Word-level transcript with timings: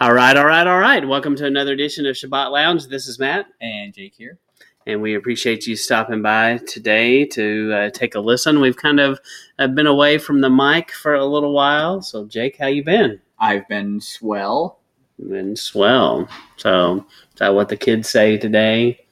All 0.00 0.12
right, 0.14 0.36
all 0.36 0.46
right, 0.46 0.66
all 0.66 0.78
right. 0.78 1.06
Welcome 1.06 1.34
to 1.36 1.46
another 1.46 1.72
edition 1.72 2.06
of 2.06 2.16
Sabbath 2.16 2.52
Lounge. 2.52 2.86
This 2.86 3.08
is 3.08 3.18
Matt, 3.18 3.46
And 3.60 3.92
Jake 3.92 4.14
here. 4.16 4.38
and 4.86 5.02
we 5.02 5.16
appreciate 5.16 5.66
you 5.66 5.74
stopping 5.74 6.22
by 6.22 6.58
today 6.68 7.24
to 7.26 7.72
uh, 7.74 7.90
take 7.90 8.14
a 8.14 8.20
listen. 8.20 8.60
We've 8.60 8.76
kind 8.76 9.00
of 9.00 9.18
uh, 9.58 9.66
been 9.66 9.88
away 9.88 10.18
from 10.18 10.40
the 10.40 10.50
mic 10.50 10.92
for 10.92 11.14
a 11.14 11.26
little 11.26 11.52
while. 11.52 12.00
So, 12.00 12.26
Jake, 12.26 12.56
how 12.58 12.66
you 12.68 12.84
been? 12.84 13.20
I've 13.40 13.66
been 13.68 14.00
swell. 14.00 14.78
Been 15.18 15.56
swell. 15.56 16.28
So, 16.56 16.98
is 17.32 17.38
that 17.38 17.54
what 17.54 17.68
the 17.68 17.76
kids 17.76 18.08
say 18.08 18.38
today 18.38 19.04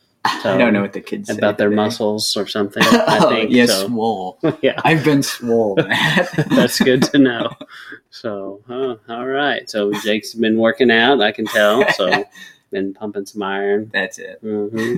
So, 0.42 0.54
I 0.54 0.58
don't 0.58 0.72
know 0.72 0.82
what 0.82 0.92
the 0.92 1.00
kids 1.00 1.28
say 1.28 1.36
about 1.36 1.58
their 1.58 1.68
today. 1.68 1.76
muscles 1.76 2.36
or 2.36 2.46
something? 2.46 2.82
I 2.82 3.18
oh, 3.22 3.28
think 3.28 3.50
yes, 3.50 3.70
so. 3.70 3.86
swole. 3.86 4.38
yeah, 4.62 4.80
I've 4.84 5.04
been 5.04 5.22
swole, 5.22 5.74
that's 6.50 6.78
good 6.80 7.02
to 7.04 7.18
know. 7.18 7.50
So, 8.10 8.60
huh, 8.66 8.96
all 9.08 9.26
right. 9.26 9.68
So, 9.68 9.92
Jake's 10.02 10.34
been 10.34 10.58
working 10.58 10.90
out. 10.90 11.20
I 11.20 11.32
can 11.32 11.46
tell. 11.46 11.84
So, 11.92 12.24
been 12.70 12.94
pumping 12.94 13.26
some 13.26 13.42
iron. 13.42 13.90
That's 13.92 14.18
it. 14.18 14.38
hmm 14.40 14.96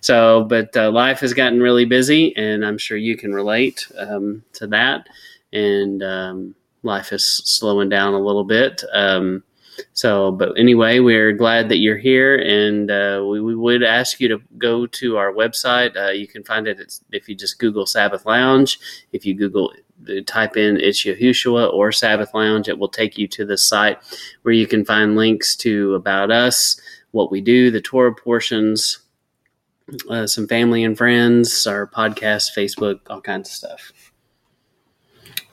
So, 0.00 0.44
but 0.44 0.76
uh, 0.76 0.90
life 0.90 1.20
has 1.20 1.32
gotten 1.32 1.60
really 1.60 1.84
busy, 1.84 2.36
and 2.36 2.64
I'm 2.64 2.78
sure 2.78 2.96
you 2.96 3.16
can 3.16 3.32
relate 3.32 3.90
um, 3.96 4.44
to 4.54 4.66
that. 4.68 5.08
And 5.52 6.02
um, 6.02 6.54
life 6.82 7.12
is 7.12 7.24
slowing 7.26 7.88
down 7.88 8.14
a 8.14 8.18
little 8.20 8.44
bit. 8.44 8.82
Um, 8.92 9.42
so, 9.92 10.32
but 10.32 10.58
anyway, 10.58 10.98
we're 10.98 11.32
glad 11.32 11.68
that 11.68 11.78
you're 11.78 11.98
here, 11.98 12.36
and 12.36 12.90
uh, 12.90 13.24
we, 13.28 13.40
we 13.40 13.54
would 13.54 13.82
ask 13.82 14.20
you 14.20 14.28
to 14.28 14.40
go 14.58 14.86
to 14.86 15.16
our 15.16 15.32
website. 15.32 15.96
Uh, 15.96 16.10
you 16.10 16.26
can 16.26 16.42
find 16.42 16.66
it 16.66 17.00
if 17.12 17.28
you 17.28 17.34
just 17.34 17.58
Google 17.58 17.86
Sabbath 17.86 18.26
Lounge. 18.26 18.78
If 19.12 19.24
you 19.24 19.34
Google 19.34 19.72
uh, 20.08 20.14
type 20.26 20.56
in 20.56 20.78
it's 20.80 21.04
Yahushua 21.04 21.72
or 21.72 21.92
Sabbath 21.92 22.34
Lounge, 22.34 22.68
it 22.68 22.78
will 22.78 22.88
take 22.88 23.18
you 23.18 23.28
to 23.28 23.44
the 23.44 23.58
site 23.58 23.98
where 24.42 24.54
you 24.54 24.66
can 24.66 24.84
find 24.84 25.16
links 25.16 25.54
to 25.56 25.94
about 25.94 26.30
us, 26.30 26.80
what 27.12 27.30
we 27.30 27.40
do, 27.40 27.70
the 27.70 27.80
Torah 27.80 28.14
portions, 28.14 28.98
uh, 30.08 30.26
some 30.26 30.48
family 30.48 30.82
and 30.82 30.96
friends, 30.96 31.66
our 31.66 31.86
podcast, 31.86 32.56
Facebook, 32.56 33.00
all 33.08 33.20
kinds 33.20 33.50
of 33.50 33.54
stuff. 33.54 33.92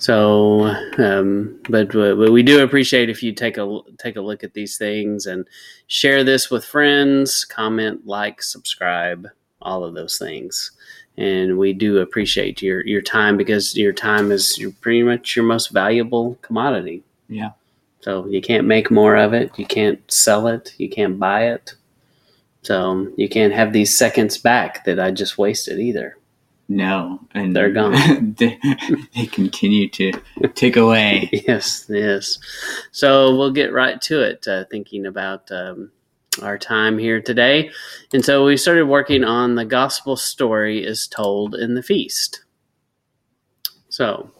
So, 0.01 0.75
um, 0.97 1.59
but, 1.69 1.91
but 1.91 2.31
we 2.31 2.41
do 2.41 2.63
appreciate 2.63 3.11
if 3.11 3.21
you 3.21 3.33
take 3.33 3.57
a 3.57 3.81
take 3.99 4.15
a 4.15 4.21
look 4.21 4.43
at 4.43 4.55
these 4.55 4.75
things 4.75 5.27
and 5.27 5.47
share 5.85 6.23
this 6.23 6.49
with 6.49 6.65
friends, 6.65 7.45
comment, 7.45 8.07
like, 8.07 8.41
subscribe, 8.41 9.27
all 9.61 9.83
of 9.83 9.93
those 9.93 10.17
things. 10.17 10.71
And 11.17 11.55
we 11.55 11.73
do 11.73 11.99
appreciate 11.99 12.63
your 12.63 12.83
your 12.83 13.03
time 13.03 13.37
because 13.37 13.77
your 13.77 13.93
time 13.93 14.31
is 14.31 14.57
your, 14.57 14.71
pretty 14.81 15.03
much 15.03 15.35
your 15.35 15.45
most 15.45 15.69
valuable 15.69 16.35
commodity. 16.41 17.03
Yeah. 17.29 17.51
So 17.99 18.25
you 18.25 18.41
can't 18.41 18.65
make 18.65 18.89
more 18.89 19.15
of 19.15 19.33
it. 19.33 19.51
You 19.59 19.67
can't 19.67 20.01
sell 20.11 20.47
it. 20.47 20.73
You 20.79 20.89
can't 20.89 21.19
buy 21.19 21.49
it. 21.49 21.75
So 22.63 23.07
you 23.17 23.29
can't 23.29 23.53
have 23.53 23.71
these 23.71 23.95
seconds 23.95 24.39
back 24.39 24.83
that 24.85 24.99
I 24.99 25.11
just 25.11 25.37
wasted 25.37 25.79
either. 25.79 26.17
No. 26.73 27.19
And 27.33 27.53
They're 27.53 27.69
gone. 27.71 28.33
they, 28.37 28.57
they 29.13 29.25
continue 29.25 29.89
to 29.89 30.13
tick 30.55 30.77
away. 30.77 31.29
Yes, 31.47 31.85
yes. 31.89 32.37
So 32.91 33.35
we'll 33.35 33.51
get 33.51 33.73
right 33.73 33.99
to 34.03 34.21
it, 34.21 34.47
uh, 34.47 34.63
thinking 34.71 35.05
about 35.05 35.51
um, 35.51 35.91
our 36.41 36.57
time 36.57 36.97
here 36.97 37.21
today. 37.21 37.71
And 38.13 38.23
so 38.23 38.45
we 38.45 38.55
started 38.55 38.85
working 38.85 39.25
on 39.25 39.55
the 39.55 39.65
gospel 39.65 40.15
story 40.15 40.85
is 40.85 41.07
told 41.07 41.55
in 41.55 41.75
the 41.75 41.83
feast. 41.83 42.45
So 43.89 44.31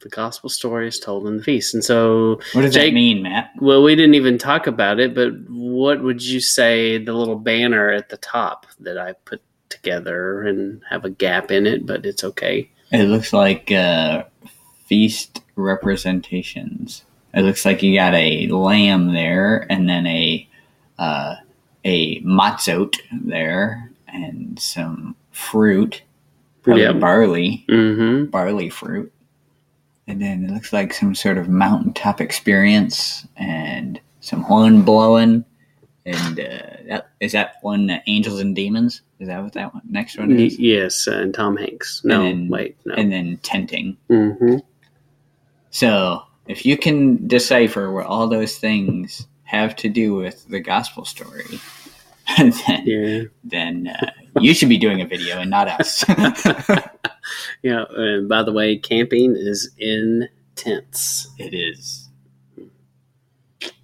the 0.00 0.10
gospel 0.10 0.50
story 0.50 0.86
is 0.88 1.00
told 1.00 1.26
in 1.26 1.38
the 1.38 1.42
feast. 1.42 1.72
And 1.72 1.82
so 1.82 2.40
What 2.52 2.60
does 2.62 2.74
Jake- 2.74 2.90
that 2.92 2.94
mean, 2.94 3.22
Matt? 3.22 3.52
Well, 3.58 3.82
we 3.82 3.94
didn't 3.96 4.16
even 4.16 4.36
talk 4.36 4.66
about 4.66 5.00
it, 5.00 5.14
but 5.14 5.30
what 5.48 6.02
would 6.02 6.22
you 6.22 6.40
say 6.40 6.98
the 6.98 7.14
little 7.14 7.38
banner 7.38 7.90
at 7.90 8.10
the 8.10 8.18
top 8.18 8.66
that 8.80 8.98
I 8.98 9.14
put 9.24 9.40
together 9.72 10.42
and 10.42 10.80
have 10.90 11.04
a 11.04 11.10
gap 11.10 11.50
in 11.50 11.66
it, 11.66 11.84
but 11.86 12.06
it's 12.06 12.22
okay. 12.24 12.68
It 12.92 13.04
looks 13.08 13.32
like 13.32 13.72
uh, 13.72 14.24
feast 14.86 15.40
representations. 15.56 17.04
It 17.34 17.42
looks 17.42 17.64
like 17.64 17.82
you 17.82 17.94
got 17.94 18.14
a 18.14 18.46
lamb 18.48 19.12
there, 19.14 19.66
and 19.70 19.88
then 19.88 20.06
a 20.06 20.46
uh, 20.98 21.36
a 21.84 22.20
matzot 22.20 22.96
there, 23.24 23.90
and 24.06 24.58
some 24.60 25.16
fruit, 25.32 26.02
probably 26.62 26.82
Yeah. 26.82 26.92
barley, 26.92 27.64
Mm-hmm. 27.68 28.26
barley 28.26 28.68
fruit, 28.68 29.10
and 30.06 30.20
then 30.20 30.44
it 30.44 30.50
looks 30.50 30.72
like 30.72 30.92
some 30.92 31.14
sort 31.14 31.38
of 31.38 31.48
mountaintop 31.48 32.20
experience, 32.20 33.26
and 33.36 33.98
some 34.20 34.42
horn 34.42 34.82
blowing, 34.82 35.44
and 36.04 36.40
uh, 36.40 36.58
that 36.88 37.10
is 37.20 37.32
that 37.32 37.56
one 37.62 37.90
uh, 37.90 38.00
angels 38.06 38.40
and 38.40 38.54
demons. 38.56 39.02
Is 39.20 39.28
that 39.28 39.42
what 39.42 39.52
that 39.52 39.72
one 39.72 39.82
next 39.88 40.18
one 40.18 40.32
is? 40.36 40.58
Yes, 40.58 41.06
uh, 41.06 41.12
and 41.18 41.32
Tom 41.34 41.56
Hanks. 41.56 42.02
No, 42.04 42.22
And 42.22 42.44
then- 42.44 42.48
wait, 42.48 42.76
no. 42.84 42.94
And 42.94 43.12
then 43.12 43.38
tenting. 43.42 43.96
mm-hmm. 44.10 44.56
So, 45.70 46.22
if 46.46 46.66
you 46.66 46.76
can 46.76 47.26
decipher 47.26 47.90
what 47.90 48.06
all 48.06 48.28
those 48.28 48.56
things 48.58 49.26
have 49.44 49.74
to 49.76 49.88
do 49.88 50.14
with 50.14 50.46
the 50.48 50.60
gospel 50.60 51.04
story, 51.04 51.44
then, 52.36 52.52
Yeah, 52.84 53.22
then 53.44 53.88
uh, 53.88 54.10
you 54.40 54.52
should 54.54 54.68
be 54.68 54.76
doing 54.78 55.00
a 55.00 55.06
video 55.06 55.38
and 55.38 55.50
not 55.50 55.68
us. 55.68 56.04
yeah. 57.62 57.84
And 57.90 58.28
by 58.28 58.42
the 58.42 58.52
way, 58.52 58.76
camping 58.76 59.34
is 59.36 59.70
intense. 59.78 61.28
it 61.38 61.54
is. 61.54 62.01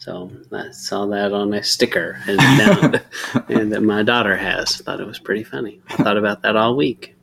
So 0.08 0.30
I 0.52 0.70
saw 0.70 1.04
that 1.08 1.34
on 1.34 1.52
a 1.52 1.62
sticker, 1.62 2.18
and, 2.26 2.40
and 3.50 3.70
that 3.74 3.82
my 3.82 4.02
daughter 4.02 4.38
has. 4.38 4.78
Thought 4.78 5.00
it 5.00 5.06
was 5.06 5.18
pretty 5.18 5.44
funny. 5.44 5.82
I 5.90 5.96
thought 5.96 6.16
about 6.16 6.40
that 6.42 6.56
all 6.56 6.76
week. 6.76 7.14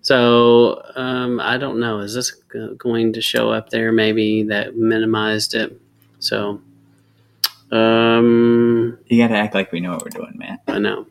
So 0.00 0.82
um, 0.96 1.40
I 1.40 1.58
don't 1.58 1.78
know. 1.78 1.98
Is 1.98 2.14
this 2.14 2.30
going 2.78 3.12
to 3.12 3.20
show 3.20 3.50
up 3.50 3.68
there? 3.68 3.92
Maybe 3.92 4.44
that 4.44 4.78
minimized 4.78 5.54
it. 5.54 5.78
So 6.20 6.62
um, 7.70 8.98
You 9.08 9.22
got 9.22 9.28
to 9.28 9.36
act 9.38 9.54
like 9.54 9.70
we 9.70 9.80
know 9.80 9.90
what 9.90 10.04
we're 10.04 10.08
doing, 10.08 10.38
man. 10.38 10.58
I 10.66 10.78
know. 10.78 11.06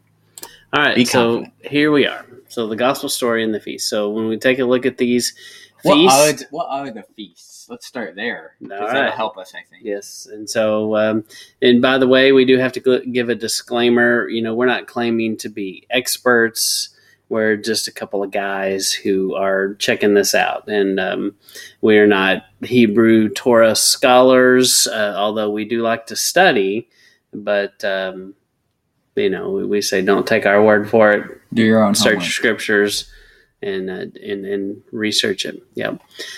All 0.74 0.82
right, 0.82 0.96
Be 0.96 1.06
so 1.06 1.36
confident. 1.44 1.54
here 1.72 1.92
we 1.92 2.08
are. 2.08 2.26
So 2.48 2.66
the 2.66 2.76
gospel 2.76 3.10
story 3.10 3.44
and 3.44 3.54
the 3.54 3.60
feast. 3.60 3.88
So 3.90 4.10
when 4.10 4.28
we 4.28 4.40
take 4.40 4.58
a 4.58 4.66
look 4.66 4.88
at 4.88 4.98
these 4.98 5.36
What 5.84 5.94
feasts, 5.94 6.42
are, 6.44 6.48
what 6.50 6.66
are 6.68 6.90
the 6.90 7.04
feasts? 7.16 7.53
Let's 7.70 7.86
start 7.86 8.16
there. 8.16 8.56
All 8.64 8.68
that'll 8.70 9.12
help 9.12 9.38
us, 9.38 9.54
I 9.56 9.62
think. 9.70 9.84
Yes, 9.84 10.28
and 10.32 10.50
so, 10.50 10.96
um, 10.96 11.24
and 11.62 11.82
by 11.82 11.98
the 11.98 12.08
way, 12.08 12.32
we 12.32 12.46
do 12.46 12.58
have 12.58 12.72
to 12.74 13.02
give 13.12 13.30
a 13.30 13.36
disclaimer. 13.36 14.28
You 14.28 14.42
know, 14.42 14.54
we're 14.56 14.66
not 14.66 14.88
claiming 14.88 15.38
to 15.38 15.50
be 15.50 15.86
experts. 15.90 16.90
We're 17.30 17.56
just 17.58 17.88
a 17.88 17.92
couple 17.92 18.22
of 18.22 18.32
guys 18.32 18.92
who 18.92 19.34
are 19.36 19.74
checking 19.76 20.14
this 20.14 20.36
out, 20.36 20.68
and 20.68 21.00
um, 21.00 21.36
we 21.82 21.98
are 21.98 22.08
not 22.08 22.44
Hebrew 22.62 23.30
Torah 23.30 23.76
scholars. 23.76 24.88
Uh, 24.88 25.16
although 25.18 25.50
we 25.50 25.66
do 25.66 25.82
like 25.82 26.06
to 26.08 26.16
study, 26.16 26.90
but 27.34 27.84
um, 27.84 28.36
you 29.16 29.30
know, 29.30 29.52
we, 29.52 29.66
we 29.66 29.82
say 29.82 30.02
don't 30.02 30.28
take 30.28 30.46
our 30.46 30.64
word 30.64 30.90
for 30.90 31.12
it 31.12 31.42
Do 31.54 31.64
your 31.64 31.84
own 31.84 31.96
search 31.96 32.14
homework. 32.14 32.30
scriptures 32.32 33.12
and 33.64 33.90
uh, 33.90 34.06
and 34.22 34.46
and 34.46 34.82
research 34.92 35.46
it. 35.46 35.62
Yeah. 35.76 35.98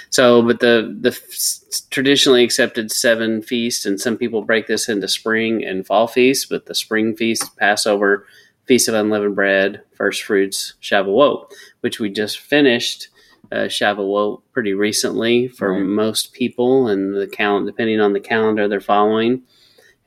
So, 0.09 0.41
but 0.41 0.59
the 0.59 0.96
the 1.02 1.09
f- 1.09 1.90
traditionally 1.90 2.44
accepted 2.44 2.91
seven 2.91 3.41
feasts, 3.41 3.86
and 3.86 4.00
some 4.00 4.18
people 4.18 4.44
break 4.44 4.68
this 4.68 4.88
into 4.88 5.08
spring 5.08 5.64
and 5.66 5.85
fall 5.85 6.08
feasts. 6.08 6.46
But 6.46 6.66
the 6.68 6.75
spring 6.75 7.16
feast, 7.16 7.58
Passover, 7.58 8.25
Feast 8.66 8.88
of 8.88 8.96
Unleavened 8.96 9.35
Bread, 9.35 9.81
First 9.96 10.24
Fruits, 10.24 10.74
Shavuot, 10.81 11.52
which 11.81 12.00
we 12.00 12.09
just 12.09 12.40
finished. 12.40 13.09
Uh, 13.52 13.68
Shavuot 13.68 14.41
pretty 14.53 14.74
recently 14.74 15.47
for 15.47 15.72
Right. 15.74 15.84
most 15.84 16.34
people, 16.34 16.88
and 16.88 17.14
the 17.16 17.28
count 17.28 17.68
depending 17.68 18.00
on 18.02 18.14
the 18.14 18.19
calendar 18.19 18.68
they're 18.68 18.81
following, 18.81 19.44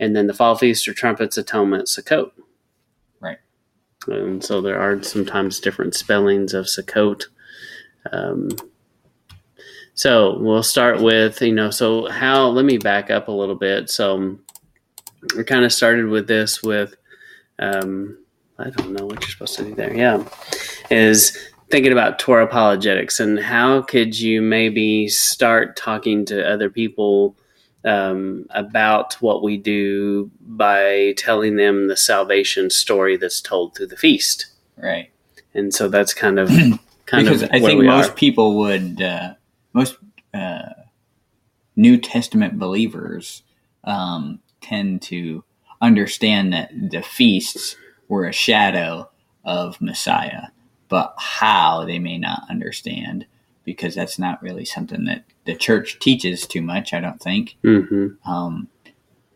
and 0.01 0.17
then 0.17 0.27
the 0.27 0.35
fall 0.35 0.57
feast 0.57 0.89
are 0.89 0.93
trumpets, 0.93 1.39
atonement, 1.39 1.87
Sukkot. 1.87 2.33
And 4.13 4.45
so 4.45 4.61
there 4.61 4.81
are 4.81 5.03
sometimes 5.03 5.61
different 5.61 5.95
spellings 5.95 6.55
of 6.55 6.67
Sukkot. 6.67 7.25
Um, 8.13 8.51
so 9.95 10.39
we'll 10.39 10.63
start 10.63 11.01
with, 11.01 11.43
you 11.43 11.53
know, 11.53 11.71
so 11.71 12.09
how, 12.09 12.47
let 12.49 12.65
me 12.65 12.79
back 12.79 13.11
up 13.11 13.29
a 13.29 13.33
little 13.33 13.57
bit. 13.57 13.91
So 13.91 14.39
we 15.37 15.45
kind 15.45 15.65
of 15.65 15.73
started 15.73 16.07
with 16.07 16.29
this 16.29 16.63
with, 16.63 16.95
um, 17.59 18.19
I 18.59 18.71
don't 18.71 18.93
know 18.93 19.07
what 19.07 19.21
you're 19.21 19.31
supposed 19.31 19.57
to 19.57 19.65
do 19.65 19.75
there. 19.75 19.95
Yeah. 19.95 20.25
Is 20.91 21.37
thinking 21.71 21.93
about 21.93 22.19
Torah 22.19 22.45
apologetics 22.45 23.21
and 23.21 23.39
how 23.39 23.83
could 23.83 24.19
you 24.19 24.41
maybe 24.41 25.09
start 25.09 25.77
talking 25.77 26.25
to 26.27 26.49
other 26.49 26.71
people 26.71 27.37
um, 27.85 28.47
about 28.51 29.15
what 29.15 29.43
we 29.43 29.57
do 29.57 30.31
by 30.41 31.15
telling 31.17 31.57
them 31.57 31.89
the 31.89 31.97
salvation 31.97 32.71
story 32.71 33.17
that's 33.17 33.41
told 33.41 33.75
through 33.75 33.87
the 33.87 33.97
feast. 33.97 34.47
Right. 34.77 35.11
And 35.55 35.73
so 35.73 35.89
that's 35.89 36.15
kind 36.15 36.39
of 36.39 36.49
kind 37.07 37.25
because 37.25 37.43
of 37.43 37.51
I 37.53 37.61
think 37.61 37.83
most 37.85 38.11
are. 38.11 38.15
people 38.15 38.59
would, 38.59 39.01
uh, 39.01 39.35
most 39.73 39.97
uh, 40.35 40.71
New 41.77 41.97
Testament 41.97 42.59
believers 42.59 43.43
um, 43.85 44.41
tend 44.61 45.03
to 45.03 45.45
understand 45.81 46.53
that 46.53 46.71
the 46.73 47.03
feasts 47.03 47.77
were 48.09 48.27
a 48.27 48.33
shadow 48.33 49.09
of 49.45 49.81
Messiah, 49.81 50.49
but 50.89 51.15
how 51.17 51.85
they 51.85 51.99
may 51.99 52.19
not 52.19 52.43
understand 52.51 53.27
because 53.69 53.95
that's 53.95 54.19
not 54.19 54.43
really 54.43 54.65
something 54.65 55.05
that 55.05 55.25
the 55.45 55.55
church 55.55 55.99
teaches 55.99 56.47
too 56.47 56.63
much. 56.63 56.95
I 56.95 57.01
don't 57.01 57.21
think. 57.21 57.57
hmm 57.63 58.09
Um, 58.25 58.69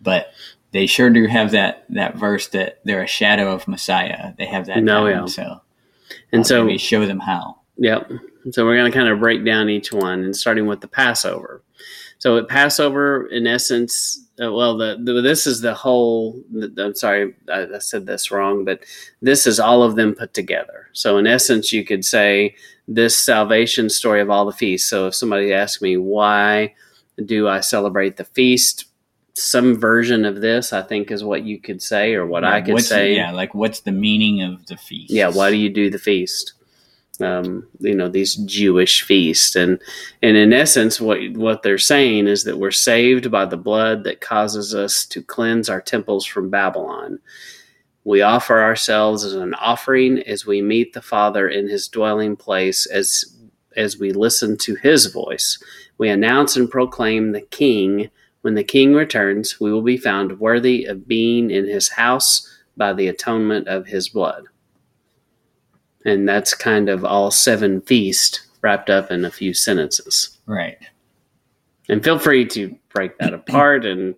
but 0.01 0.29
they 0.73 0.87
sure 0.87 1.11
do 1.11 1.27
have 1.27 1.51
that 1.51 1.85
that 1.91 2.17
verse 2.17 2.49
that 2.49 2.81
they're 2.85 3.03
a 3.03 3.07
shadow 3.07 3.53
of 3.53 3.69
Messiah. 3.69 4.33
They 4.39 4.47
have 4.47 4.67
that. 4.67 4.83
No, 4.83 5.07
yeah. 5.07 5.27
So 5.27 5.61
And 6.33 6.41
uh, 6.41 6.45
so 6.45 6.65
maybe 6.65 6.79
show 6.79 7.07
them 7.07 7.21
how. 7.21 7.59
Yep. 7.77 8.11
So 8.51 8.65
we're 8.65 8.77
going 8.77 8.91
to 8.91 8.97
kind 8.99 9.09
of 9.09 9.21
break 9.21 9.45
down 9.45 9.69
each 9.69 9.93
one 9.93 10.25
and 10.25 10.35
starting 10.35 10.67
with 10.67 10.81
the 10.81 10.89
Passover. 10.89 11.63
So 12.19 12.39
at 12.39 12.49
Passover, 12.49 13.27
in 13.27 13.47
essence, 13.47 14.19
uh, 14.43 14.53
well, 14.53 14.77
the, 14.77 14.97
the 15.03 15.21
this 15.21 15.47
is 15.47 15.61
the 15.61 15.75
whole. 15.75 16.43
The, 16.53 16.73
I'm 16.79 16.95
sorry, 16.95 17.35
I, 17.53 17.67
I 17.75 17.79
said 17.79 18.07
this 18.07 18.31
wrong, 18.31 18.65
but 18.65 18.81
this 19.21 19.47
is 19.47 19.61
all 19.61 19.83
of 19.83 19.97
them 19.97 20.15
put 20.15 20.33
together. 20.33 20.89
So 20.93 21.19
in 21.19 21.27
essence, 21.27 21.73
you 21.73 21.85
could 21.85 22.05
say 22.05 22.55
this 22.89 23.17
salvation 23.19 23.89
story 23.89 24.21
of 24.21 24.31
all 24.31 24.45
the 24.45 24.53
feasts. 24.53 24.89
So 24.91 25.07
if 25.09 25.15
somebody 25.15 25.53
asks 25.53 25.81
me 25.83 25.97
why 25.97 26.75
do 27.25 27.49
I 27.49 27.61
celebrate 27.61 28.17
the 28.17 28.25
feast, 28.25 28.87
some 29.35 29.77
version 29.77 30.25
of 30.25 30.41
this, 30.41 30.73
I 30.73 30.83
think, 30.83 31.11
is 31.11 31.25
what 31.25 31.45
you 31.45 31.59
could 31.59 31.81
say, 31.83 32.15
or 32.15 32.27
what 32.27 32.45
I 32.45 32.61
could 32.61 32.75
what's- 32.75 32.89
say. 32.89 33.15
Yeah, 33.15 33.33
like 33.33 33.55
what's 33.55 33.81
the 33.81 33.93
meaning 33.93 34.43
of 34.43 34.67
the 34.67 34.77
feast? 34.77 35.13
yeah 35.13 35.29
why 35.29 35.51
do 35.51 35.57
you 35.57 35.71
do 35.71 35.89
the 35.91 35.99
feast 35.99 36.55
um, 37.21 37.69
you 37.79 37.95
know 37.95 38.09
these 38.09 38.35
jewish 38.37 39.03
feasts 39.03 39.55
and 39.55 39.81
and 40.23 40.37
in 40.37 40.53
essence 40.53 41.01
what 41.01 41.19
what 41.35 41.63
they're 41.63 41.79
saying 41.79 42.27
is 42.27 42.45
that 42.45 42.59
we're 42.59 42.71
saved 42.71 43.31
by 43.31 43.45
the 43.45 43.57
blood 43.57 44.03
that 44.05 44.21
causes 44.23 44.75
us 44.75 45.05
to 45.07 45.23
cleanse 45.23 45.69
our 45.69 45.81
temples 45.81 46.25
from 46.25 46.49
babylon 46.51 47.19
we 48.05 48.23
offer 48.23 48.61
ourselves 48.61 49.25
as 49.25 49.35
an 49.35 49.55
offering 49.55 50.19
as 50.21 50.47
we 50.47 50.61
meet 50.61 50.93
the 50.93 51.03
father 51.03 51.49
in 51.49 51.69
his 51.69 51.89
dwelling 51.89 52.37
place 52.37 52.87
as 52.87 53.25
as 53.77 53.99
we 53.99 54.13
listen 54.13 54.57
to 54.57 54.75
his 54.77 55.07
voice 55.07 55.63
we 55.99 56.09
announce 56.09 56.57
and 56.57 56.71
proclaim 56.71 57.33
the 57.33 57.41
king 57.41 58.11
when 58.43 58.55
the 58.55 58.65
king 58.65 58.95
returns 58.95 59.61
we 59.61 59.73
will 59.73 59.83
be 59.83 59.97
found 59.97 60.39
worthy 60.41 60.85
of 60.85 61.09
being 61.09 61.51
in 61.51 61.67
his 61.67 61.89
house 61.91 62.49
by 62.77 62.93
the 62.93 63.09
atonement 63.09 63.67
of 63.69 63.87
his 63.87 64.09
blood 64.09 64.45
and 66.05 66.29
that's 66.29 66.55
kind 66.55 66.89
of 66.89 67.05
all 67.05 67.31
seven 67.31 67.81
feast 67.81 68.43
wrapped 68.63 68.91
up 68.91 69.11
in 69.11 69.25
a 69.25 69.31
few 69.31 69.53
sentences. 69.53 70.39
Right. 70.47 70.79
And 71.89 72.03
feel 72.03 72.19
free 72.19 72.47
to 72.47 72.77
break 72.95 73.19
that 73.19 73.35
apart 73.35 73.85
and 73.85 74.15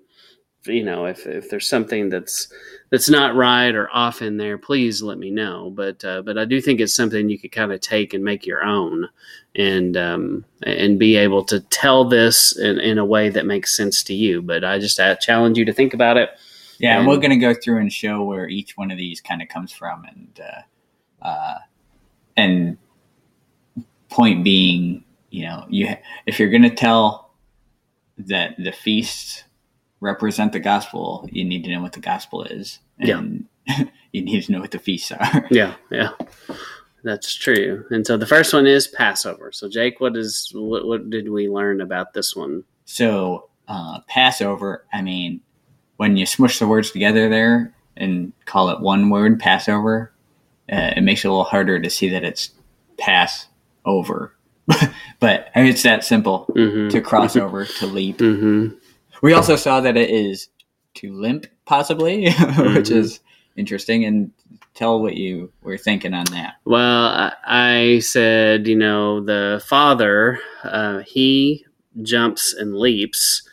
you 0.67 0.85
know 0.85 1.07
if, 1.07 1.27
if 1.27 1.51
there's 1.51 1.69
something 1.69 2.09
that's 2.09 2.49
that's 2.91 3.09
not 3.09 3.35
right 3.35 3.75
or 3.75 3.89
off 3.93 4.23
in 4.23 4.37
there 4.37 4.59
please 4.59 5.03
let 5.03 5.19
me 5.19 5.31
know. 5.31 5.71
But 5.75 6.05
uh, 6.05 6.23
but 6.23 6.39
i 6.39 6.45
do 6.45 6.61
think 6.61 6.81
it's 6.81 6.95
something 6.95 7.29
you 7.29 7.39
could 7.39 7.53
kind 7.53 7.73
of 7.73 7.81
take 7.81 8.15
and 8.15 8.25
make 8.25 8.47
your 8.47 8.65
own 8.65 9.09
and 9.55 9.97
um, 9.97 10.45
and 10.63 10.99
be 10.99 11.17
able 11.17 11.45
to 11.45 11.61
tell 11.61 12.05
this 12.05 12.57
in, 12.59 12.79
in 12.81 12.99
a 12.99 13.05
way 13.05 13.29
that 13.29 13.47
makes 13.47 13.77
sense 13.77 14.03
to 14.05 14.15
you. 14.15 14.43
But 14.43 14.65
i 14.65 14.79
just 14.79 14.99
uh, 15.01 15.17
challenge 15.17 15.59
you 15.59 15.65
to 15.65 15.73
think 15.73 15.95
about 15.95 16.17
it. 16.17 16.31
Yeah, 16.79 16.99
and, 16.99 17.07
we're 17.07 17.17
going 17.17 17.31
to 17.31 17.37
go 17.37 17.55
through 17.55 17.79
and 17.79 17.93
show 17.93 18.25
where 18.25 18.49
each 18.49 18.77
one 18.77 18.91
of 18.91 18.99
these 18.99 19.21
kind 19.21 19.41
of 19.41 19.49
comes 19.49 19.73
from, 19.73 20.05
and 20.05 20.41
uh, 20.41 21.27
uh, 21.27 21.59
and 22.37 22.77
point 24.11 24.45
being, 24.45 25.05
you 25.31 25.45
know, 25.45 25.67
you 25.69 25.95
if 26.27 26.39
you're 26.39 26.51
going 26.51 26.63
to 26.63 26.75
tell 26.75 27.33
that 28.19 28.57
the 28.59 28.73
feasts 28.73 29.44
represent 30.05 30.53
the 30.53 30.61
gospel, 30.61 31.29
you 31.33 31.45
need 31.45 31.65
to 31.65 31.71
know 31.71 31.83
what 31.83 31.93
the 31.93 32.01
gospel 32.01 32.45
is, 32.45 32.79
and 32.99 33.47
you 34.13 34.23
need 34.23 34.43
to 34.45 34.53
know 34.53 34.61
what 34.61 34.71
the 34.71 34.79
feasts 34.79 35.11
are. 35.11 35.47
yeah 35.51 35.75
yeah 35.91 36.11
that's 37.03 37.35
true 37.35 37.85
and 37.91 38.07
so 38.07 38.17
the 38.17 38.27
first 38.27 38.55
one 38.55 38.67
is 38.67 38.87
passover 38.87 39.53
so 39.53 39.69
jake 39.69 40.01
what 40.01 40.17
is 40.17 40.51
what, 40.55 40.87
what 40.87 41.11
did 41.11 41.29
we 41.29 41.49
learn 41.49 41.81
about 41.81 42.15
this 42.15 42.35
one 42.35 42.65
So 42.85 43.49
uh, 43.69 44.01
Passover, 44.09 44.87
I 44.93 45.03
mean, 45.03 45.41
when 45.97 46.17
you 46.17 46.27
smush 46.27 46.59
the 46.59 46.67
words 46.67 46.91
together 46.91 47.29
there 47.29 47.75
and 47.97 48.33
call 48.45 48.71
it 48.71 48.81
one 48.81 49.11
word, 49.11 49.41
Passover, 49.41 50.13
uh, 50.71 50.93
it 50.97 51.03
makes 51.03 51.25
it 51.25 51.29
a 51.29 51.31
little 51.31 51.45
harder 51.45 51.81
to 51.81 51.91
see 51.91 52.09
that 52.11 52.25
it's 52.25 52.51
pass 52.99 53.47
over. 53.85 54.35
but 55.21 55.49
I 55.55 55.63
mean, 55.63 55.71
it's 55.71 55.83
that 55.83 56.05
simple 56.05 56.47
mm-hmm. 56.55 56.89
to 56.89 57.01
cross 57.01 57.37
over, 57.37 57.65
to 57.65 57.87
leap. 57.87 58.19
mm-hmm. 58.19 58.77
We 59.25 59.33
also 59.33 59.57
saw 59.57 59.81
that 59.81 59.97
it 59.97 60.11
is 60.11 60.49
to 60.97 61.11
limp, 61.13 61.47
possibly, 61.65 62.25
which 62.29 62.91
Mhm. 62.91 62.97
is 62.97 63.21
interesting. 63.57 64.05
And 64.05 64.31
tell 64.75 65.01
what 65.01 65.17
you 65.17 65.51
were 65.63 65.79
thinking 65.79 66.13
on 66.13 66.27
that. 66.27 66.57
Well, 66.67 67.07
I, 67.07 67.33
I 67.47 67.99
said, 68.01 68.67
you 68.67 68.77
know, 68.77 69.25
the 69.25 69.63
father, 69.67 70.41
uh, 70.63 70.99
he 71.07 71.65
jumps 72.03 72.53
and 72.53 72.77
leaps, 72.77 73.49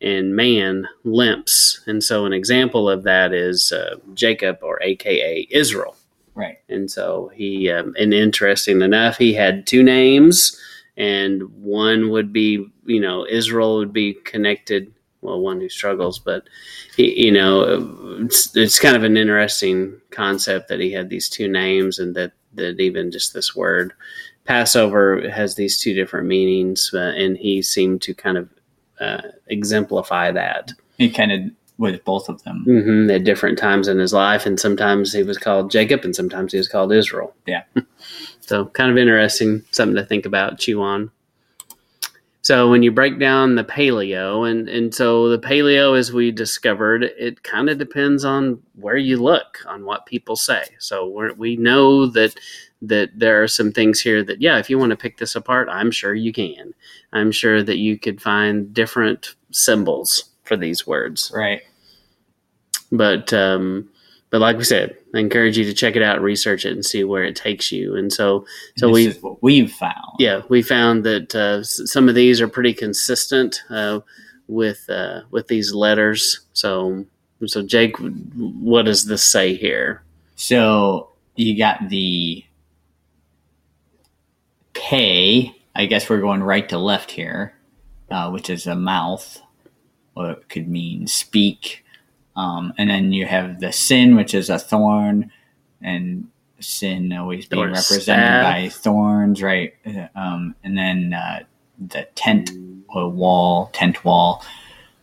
and 0.00 0.36
man 0.36 0.86
limps. 1.02 1.80
And 1.88 2.04
so, 2.04 2.24
an 2.24 2.32
example 2.32 2.88
of 2.88 3.02
that 3.02 3.32
is 3.32 3.72
uh, 3.72 3.96
Jacob, 4.14 4.58
or 4.62 4.80
AKA 4.82 5.48
Israel. 5.50 5.96
Right. 6.36 6.58
And 6.68 6.88
so, 6.88 7.32
he, 7.34 7.70
um, 7.72 7.92
and 7.98 8.14
interesting 8.14 8.82
enough, 8.82 9.16
he 9.18 9.32
had 9.34 9.66
two 9.66 9.82
names, 9.82 10.56
and 10.96 11.42
one 11.60 12.10
would 12.10 12.32
be, 12.32 12.64
you 12.86 13.00
know, 13.00 13.26
Israel 13.28 13.78
would 13.78 13.92
be 13.92 14.14
connected. 14.14 14.92
Well, 15.28 15.40
one 15.40 15.60
who 15.60 15.68
struggles, 15.68 16.18
but 16.18 16.44
he, 16.96 17.26
you 17.26 17.32
know, 17.32 18.18
it's, 18.20 18.56
it's 18.56 18.78
kind 18.78 18.96
of 18.96 19.04
an 19.04 19.16
interesting 19.16 20.00
concept 20.10 20.68
that 20.68 20.80
he 20.80 20.92
had 20.92 21.08
these 21.10 21.28
two 21.28 21.48
names, 21.48 21.98
and 21.98 22.14
that 22.16 22.32
that 22.54 22.80
even 22.80 23.10
just 23.10 23.34
this 23.34 23.54
word 23.54 23.92
Passover 24.48 25.28
has 25.28 25.56
these 25.56 25.78
two 25.78 25.92
different 25.92 26.26
meanings, 26.26 26.90
uh, 26.94 27.12
and 27.16 27.36
he 27.36 27.60
seemed 27.60 28.00
to 28.02 28.14
kind 28.14 28.38
of 28.38 28.48
uh, 28.98 29.20
exemplify 29.48 30.32
that 30.32 30.72
He 30.96 31.10
kind 31.10 31.32
of 31.32 31.40
with 31.76 32.02
both 32.04 32.28
of 32.28 32.42
them. 32.42 32.64
hmm 32.64 33.10
at 33.10 33.24
different 33.24 33.58
times 33.58 33.88
in 33.88 33.98
his 33.98 34.12
life, 34.14 34.46
and 34.46 34.58
sometimes 34.58 35.12
he 35.12 35.22
was 35.22 35.36
called 35.36 35.70
Jacob, 35.70 36.04
and 36.04 36.16
sometimes 36.16 36.52
he 36.52 36.58
was 36.58 36.66
called 36.66 36.92
Israel. 36.92 37.34
Yeah. 37.46 37.64
so 38.40 38.64
kind 38.66 38.90
of 38.90 38.96
interesting, 38.96 39.64
something 39.70 39.96
to 39.96 40.04
think 40.04 40.24
about, 40.26 40.58
chew 40.58 40.80
on. 40.80 41.10
So 42.48 42.70
when 42.70 42.82
you 42.82 42.90
break 42.90 43.18
down 43.18 43.56
the 43.56 43.62
paleo, 43.62 44.50
and 44.50 44.70
and 44.70 44.94
so 44.94 45.28
the 45.28 45.38
paleo, 45.38 45.98
as 45.98 46.14
we 46.14 46.30
discovered, 46.30 47.02
it 47.02 47.42
kind 47.42 47.68
of 47.68 47.76
depends 47.76 48.24
on 48.24 48.62
where 48.74 48.96
you 48.96 49.18
look, 49.18 49.58
on 49.66 49.84
what 49.84 50.06
people 50.06 50.34
say. 50.34 50.64
So 50.78 51.06
we're, 51.06 51.34
we 51.34 51.56
know 51.56 52.06
that 52.06 52.34
that 52.80 53.10
there 53.14 53.42
are 53.42 53.48
some 53.48 53.70
things 53.70 54.00
here 54.00 54.24
that 54.24 54.40
yeah, 54.40 54.56
if 54.56 54.70
you 54.70 54.78
want 54.78 54.92
to 54.92 54.96
pick 54.96 55.18
this 55.18 55.36
apart, 55.36 55.68
I'm 55.70 55.90
sure 55.90 56.14
you 56.14 56.32
can. 56.32 56.72
I'm 57.12 57.32
sure 57.32 57.62
that 57.62 57.76
you 57.76 57.98
could 57.98 58.22
find 58.22 58.72
different 58.72 59.34
symbols 59.50 60.24
for 60.44 60.56
these 60.56 60.86
words 60.86 61.30
Right. 61.34 61.60
but 62.90 63.30
um, 63.34 63.90
but 64.30 64.40
like 64.40 64.56
we 64.58 64.64
said, 64.64 64.96
I 65.14 65.18
encourage 65.20 65.56
you 65.56 65.64
to 65.64 65.72
check 65.72 65.96
it 65.96 66.02
out, 66.02 66.20
research 66.20 66.66
it, 66.66 66.72
and 66.72 66.84
see 66.84 67.02
where 67.04 67.24
it 67.24 67.34
takes 67.34 67.72
you. 67.72 67.96
And 67.96 68.12
so, 68.12 68.44
so 68.76 68.88
this 68.88 68.94
we 68.94 69.06
is 69.06 69.22
what 69.22 69.42
we've 69.42 69.72
found. 69.72 69.94
yeah, 70.18 70.42
we 70.48 70.62
found 70.62 71.04
that 71.04 71.34
uh, 71.34 71.62
some 71.64 72.08
of 72.08 72.14
these 72.14 72.40
are 72.40 72.48
pretty 72.48 72.74
consistent 72.74 73.62
uh, 73.70 74.00
with 74.46 74.88
uh, 74.90 75.22
with 75.30 75.48
these 75.48 75.72
letters. 75.72 76.40
So 76.52 77.06
so 77.46 77.62
Jake, 77.62 77.96
what 77.98 78.84
does 78.84 79.06
this 79.06 79.24
say 79.24 79.54
here? 79.54 80.02
So 80.36 81.10
you 81.36 81.56
got 81.56 81.88
the 81.88 82.44
K. 84.74 85.54
I 85.74 85.86
guess 85.86 86.10
we're 86.10 86.20
going 86.20 86.42
right 86.42 86.68
to 86.70 86.78
left 86.78 87.12
here, 87.12 87.54
uh, 88.10 88.30
which 88.30 88.50
is 88.50 88.66
a 88.66 88.74
mouth, 88.74 89.40
or 90.16 90.32
it 90.32 90.48
could 90.48 90.68
mean 90.68 91.06
speak. 91.06 91.84
Um, 92.38 92.72
and 92.78 92.88
then 92.88 93.12
you 93.12 93.26
have 93.26 93.58
the 93.58 93.72
sin, 93.72 94.14
which 94.14 94.32
is 94.32 94.48
a 94.48 94.60
thorn, 94.60 95.32
and 95.82 96.28
sin 96.60 97.12
always 97.12 97.46
being 97.46 97.64
Or 97.64 97.66
represented 97.66 98.04
staff. 98.04 98.44
by 98.44 98.68
thorns, 98.68 99.42
right? 99.42 99.74
Um, 100.14 100.54
and 100.62 100.78
then 100.78 101.14
uh, 101.14 101.40
the 101.78 102.06
tent 102.14 102.52
or 102.88 103.08
wall, 103.08 103.70
tent 103.72 104.04
wall. 104.04 104.44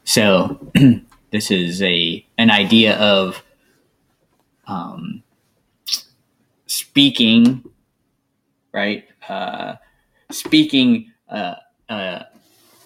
So 0.06 0.72
this 1.32 1.52
is 1.52 1.82
a 1.82 2.26
an 2.38 2.52
idea 2.52 2.98
of 2.98 3.44
um, 4.68 5.22
speaking, 6.68 7.64
right? 8.72 9.04
Uh, 9.28 9.76
speaking, 10.32 11.12
uh, 11.30 11.56
uh, 11.90 12.24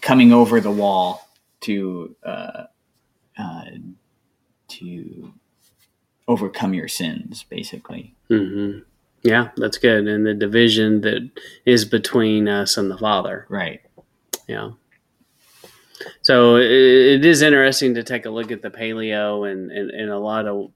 coming 0.01 0.34
over 0.34 0.60
the 0.60 0.72
wall 0.72 1.27
to 1.62 2.15
uh, 2.25 2.63
uh, 3.38 3.65
to 4.70 5.34
overcome 6.28 6.74
your 6.74 6.88
sins, 6.88 7.44
basically. 7.50 8.14
hmm 8.28 8.80
Yeah, 9.24 9.50
that's 9.58 9.78
good. 9.78 10.08
And 10.08 10.26
the 10.26 10.34
division 10.34 11.02
that 11.02 11.30
is 11.66 11.86
between 11.86 12.48
us 12.48 12.78
and 12.78 12.90
the 12.90 12.98
Father. 12.98 13.46
Right. 13.50 13.82
Yeah. 14.48 14.72
So 16.22 16.56
it, 16.56 16.72
it 16.72 17.26
is 17.26 17.42
interesting 17.42 17.96
to 17.96 18.04
take 18.04 18.26
a 18.26 18.30
look 18.30 18.52
at 18.52 18.62
the 18.62 18.70
paleo 18.70 19.50
and 19.50 19.72
in, 19.72 20.10
a 20.10 20.20
lot 20.20 20.48
of 20.48 20.72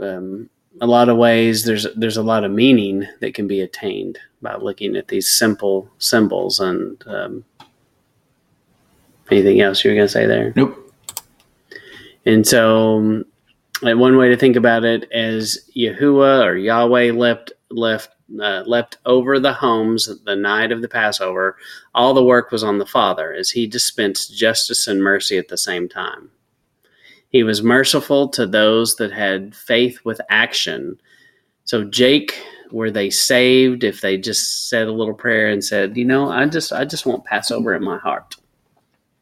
um, 0.00 0.48
a 0.80 0.86
lot 0.86 1.08
of 1.08 1.16
ways. 1.16 1.64
There's 1.64 1.86
there's 1.96 2.16
a 2.16 2.22
lot 2.22 2.44
of 2.44 2.50
meaning 2.50 3.06
that 3.20 3.34
can 3.34 3.46
be 3.46 3.60
attained 3.60 4.18
by 4.42 4.56
looking 4.56 4.96
at 4.96 5.08
these 5.08 5.28
simple 5.28 5.90
symbols. 5.98 6.60
And 6.60 7.02
um, 7.06 7.44
anything 9.30 9.60
else 9.60 9.84
you 9.84 9.90
were 9.90 9.96
going 9.96 10.06
to 10.06 10.12
say 10.12 10.26
there? 10.26 10.52
Nope. 10.54 10.83
And 12.26 12.46
so, 12.46 12.96
um, 12.96 13.24
one 13.82 14.16
way 14.16 14.28
to 14.30 14.36
think 14.36 14.56
about 14.56 14.84
it 14.84 15.08
is 15.10 15.70
Yahuwah 15.76 16.44
or 16.44 16.56
Yahweh 16.56 17.12
left 17.12 17.52
left 17.70 18.10
uh, 18.40 18.62
leapt 18.66 18.98
over 19.04 19.38
the 19.38 19.52
homes 19.52 20.08
the 20.24 20.36
night 20.36 20.72
of 20.72 20.82
the 20.82 20.88
Passover, 20.88 21.56
all 21.94 22.14
the 22.14 22.24
work 22.24 22.50
was 22.50 22.64
on 22.64 22.78
the 22.78 22.86
Father, 22.86 23.32
as 23.32 23.50
he 23.50 23.66
dispensed 23.66 24.36
justice 24.36 24.86
and 24.86 25.02
mercy 25.02 25.36
at 25.36 25.48
the 25.48 25.58
same 25.58 25.88
time. 25.88 26.30
He 27.28 27.42
was 27.42 27.62
merciful 27.62 28.28
to 28.28 28.46
those 28.46 28.96
that 28.96 29.12
had 29.12 29.54
faith 29.54 29.98
with 30.04 30.20
action. 30.30 31.00
So, 31.64 31.84
Jake, 31.84 32.38
were 32.70 32.90
they 32.90 33.10
saved 33.10 33.84
if 33.84 34.00
they 34.00 34.16
just 34.16 34.68
said 34.68 34.88
a 34.88 34.92
little 34.92 35.14
prayer 35.14 35.48
and 35.48 35.62
said, 35.62 35.96
"You 35.96 36.04
know, 36.04 36.30
I 36.30 36.46
just, 36.46 36.72
I 36.72 36.84
just 36.84 37.06
want 37.06 37.24
Passover 37.24 37.74
in 37.74 37.84
my 37.84 37.98
heart"? 37.98 38.36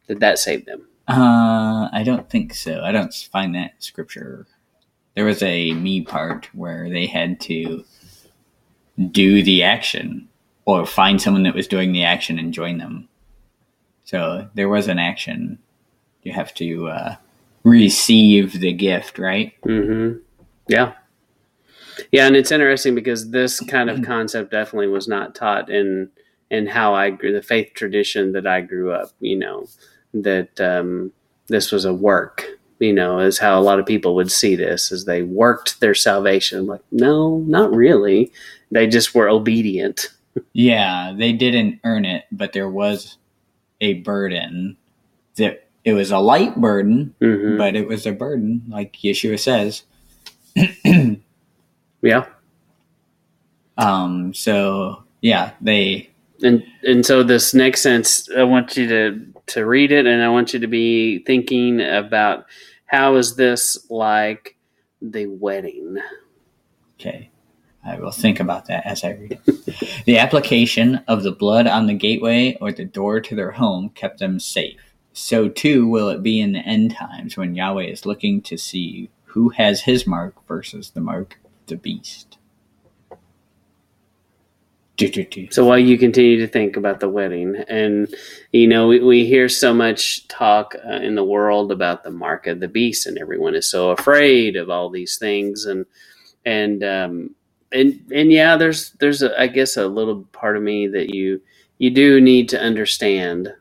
Did 0.09 0.21
that 0.21 0.38
save 0.38 0.64
them? 0.66 0.87
Uh, 1.09 1.88
I 1.92 2.02
don't 2.04 2.30
think 2.30 2.54
so. 2.54 2.80
I 2.82 2.92
don't 2.92 3.12
find 3.12 3.54
that 3.54 3.75
scripture. 3.80 4.47
There 5.14 5.25
was 5.25 5.42
a 5.42 5.73
me 5.73 6.00
part 6.02 6.49
where 6.54 6.88
they 6.88 7.06
had 7.06 7.40
to 7.42 7.85
do 9.11 9.42
the 9.42 9.62
action 9.62 10.28
or 10.64 10.87
find 10.87 11.21
someone 11.21 11.42
that 11.42 11.54
was 11.54 11.66
doing 11.66 11.92
the 11.92 12.04
action 12.04 12.38
and 12.38 12.54
join 12.54 12.78
them. 12.78 13.09
So 14.04 14.49
there 14.54 14.68
was 14.68 14.88
an 14.88 14.99
action. 14.99 15.59
You 16.23 16.32
have 16.32 16.54
to 16.54 16.88
uh, 16.88 17.16
receive 17.64 18.61
the 18.61 18.73
gift, 18.73 19.18
right? 19.18 19.54
Mm-hmm. 19.62 20.18
Yeah. 20.68 20.92
Yeah, 22.11 22.26
and 22.26 22.37
it's 22.37 22.52
interesting 22.52 22.94
because 22.94 23.30
this 23.30 23.61
kind 23.61 23.90
of 23.90 24.02
concept 24.02 24.50
definitely 24.50 24.87
was 24.87 25.09
not 25.09 25.35
taught 25.35 25.68
in 25.68 26.11
in 26.50 26.66
how 26.66 26.94
I 26.94 27.11
grew 27.11 27.32
the 27.32 27.42
faith 27.42 27.73
tradition 27.75 28.32
that 28.32 28.47
I 28.47 28.61
grew 28.61 28.92
up. 28.92 29.11
You 29.21 29.38
know 29.38 29.66
that 30.14 30.61
um, 30.61 31.12
this 31.49 31.73
was 31.73 31.85
a 31.85 31.95
work. 31.95 32.47
You 32.78 32.92
know, 32.92 33.21
is 33.21 33.38
how 33.38 33.61
a 33.61 33.62
lot 33.62 33.78
of 33.78 33.87
people 33.87 34.16
would 34.16 34.33
see 34.33 34.57
this 34.57 34.90
as 34.90 35.04
they 35.04 35.23
worked 35.23 35.78
their 35.78 35.95
salvation. 35.95 36.66
Like, 36.66 36.81
no, 36.90 37.38
not 37.47 37.73
really. 37.73 38.33
They 38.73 38.88
just 38.88 39.14
were 39.14 39.28
obedient. 39.28 40.09
yeah, 40.52 41.14
they 41.16 41.33
didn't 41.33 41.78
earn 41.85 42.04
it, 42.04 42.25
but 42.33 42.52
there 42.52 42.69
was 42.69 43.19
a 43.81 43.95
burden 43.95 44.76
that 45.37 45.69
it 45.85 45.92
was 45.92 46.11
a 46.11 46.19
light 46.19 46.57
burden, 46.57 47.14
mm-hmm. 47.21 47.57
but 47.57 47.76
it 47.76 47.87
was 47.87 48.07
a 48.07 48.12
burden, 48.12 48.62
like 48.69 48.95
Yeshua 48.95 49.38
says. 49.38 49.83
yeah. 52.02 52.26
Um. 53.78 54.35
So 54.35 55.04
yeah, 55.21 55.52
they 55.61 56.11
and 56.42 56.64
and 56.83 57.04
so 57.04 57.23
this 57.23 57.54
next 57.54 57.83
sense, 57.83 58.28
I 58.37 58.42
want 58.42 58.76
you 58.76 58.88
to 58.88 59.31
to 59.49 59.66
read 59.66 59.92
it, 59.92 60.06
and 60.06 60.22
I 60.22 60.28
want 60.28 60.52
you 60.52 60.61
to 60.61 60.66
be 60.66 61.20
thinking 61.25 61.80
about 61.80 62.46
how 62.87 63.16
is 63.16 63.37
this 63.37 63.87
like 63.90 64.56
the 65.00 65.26
wedding. 65.26 65.99
Okay. 67.00 67.30
I 67.84 67.99
will 67.99 68.12
think 68.12 68.38
about 68.38 68.66
that 68.66 68.87
as 68.87 69.02
I 69.02 69.12
read 69.12 69.40
it. 69.44 70.02
the 70.06 70.18
application 70.18 71.02
of 71.08 71.25
the 71.25 71.32
blood 71.32 71.66
on 71.66 71.87
the 71.87 71.94
gateway 71.94 72.56
or 72.61 72.70
the 72.70 72.84
door 72.84 73.20
to 73.20 73.34
their 73.34 73.50
home 73.50 73.90
kept 73.90 74.20
them 74.20 74.38
safe. 74.38 74.78
So 75.12 75.49
too 75.49 75.88
will 75.88 76.08
it 76.08 76.22
be 76.22 76.40
in 76.40 76.52
the 76.52 76.61
end 76.61 76.94
times 76.94 77.37
when 77.37 77.54
Yahweh 77.54 77.84
is 77.84 78.06
looking 78.06 78.40
to 78.42 78.56
see 78.56 79.11
who 79.25 79.49
has 79.50 79.82
his 79.82 80.06
mark 80.06 80.34
versus 80.46 80.90
the 80.90 81.00
mark 81.00 81.38
of 81.44 81.50
the 81.66 81.76
beast. 81.76 82.31
So 85.50 85.64
while 85.64 85.78
you 85.78 85.99
continue 85.99 86.38
to 86.40 86.46
think 86.46 86.76
about 86.76 87.00
the 87.00 87.08
wedding, 87.08 87.56
and 87.68 88.12
you 88.52 88.66
know, 88.66 88.88
we, 88.88 89.00
we 89.00 89.26
hear 89.26 89.49
so 89.49 89.72
much 89.72 90.28
talk 90.28 90.75
uh, 90.87 90.96
in 90.96 91.14
the 91.14 91.25
world 91.25 91.72
about 91.72 92.04
the 92.04 92.11
mark 92.11 92.46
of 92.46 92.61
the 92.61 92.68
beast, 92.68 93.06
and 93.06 93.18
everyone 93.18 93.54
is 93.54 93.68
so 93.68 93.90
afraid 93.90 94.56
of 94.56 94.68
all 94.70 94.90
these 94.90 95.16
things, 95.16 95.64
and 95.64 95.87
and 96.44 96.84
um, 96.84 97.34
and 97.72 98.00
and 98.14 98.30
yeah, 98.30 98.56
there's 98.56 98.90
there's 99.00 99.22
a, 99.22 99.38
I 99.40 99.46
guess 99.46 99.76
a 99.76 99.87
little 99.87 100.25
part 100.32 100.56
of 100.56 100.62
me 100.62 100.87
that 100.88 101.14
you 101.14 101.40
you 101.78 101.90
do 101.90 102.20
need 102.20 102.49
to 102.50 102.61
understand, 102.61 103.52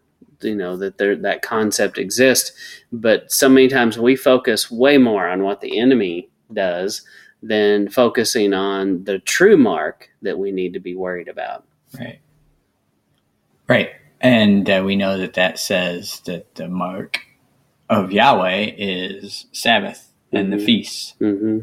you 0.42 0.56
know, 0.56 0.76
that 0.78 0.98
there 0.98 1.16
that 1.16 1.42
concept 1.42 1.98
exists, 1.98 2.52
but 2.92 3.32
so 3.32 3.48
many 3.48 3.70
times 3.70 3.98
we 3.98 4.16
focus 4.18 4.70
way 4.70 4.98
more 4.98 5.28
on 5.28 5.44
what 5.44 5.62
the 5.62 5.80
enemy 5.80 6.30
does 6.54 7.04
than 7.42 7.90
focusing 7.90 8.54
on 8.54 9.04
the 9.04 9.20
true 9.20 9.58
mark 9.58 10.10
that 10.22 10.38
we 10.38 10.52
need 10.52 10.74
to 10.74 10.80
be 10.80 10.96
worried 10.96 11.28
about. 11.28 11.66
Right. 12.00 12.20
Right. 13.68 13.90
And 14.20 14.70
uh, 14.70 14.84
we 14.86 14.96
know 14.96 15.18
that 15.18 15.34
that 15.34 15.58
says 15.58 16.20
that 16.22 16.56
the 16.56 16.68
mark 16.68 17.20
of 17.90 18.12
Yahweh 18.12 18.74
is 18.78 19.48
Sabbath 19.52 20.12
and 20.32 20.50
mm-hmm. 20.50 20.58
the 20.58 20.66
feasts. 20.66 21.16
Mm-hmm. 21.20 21.60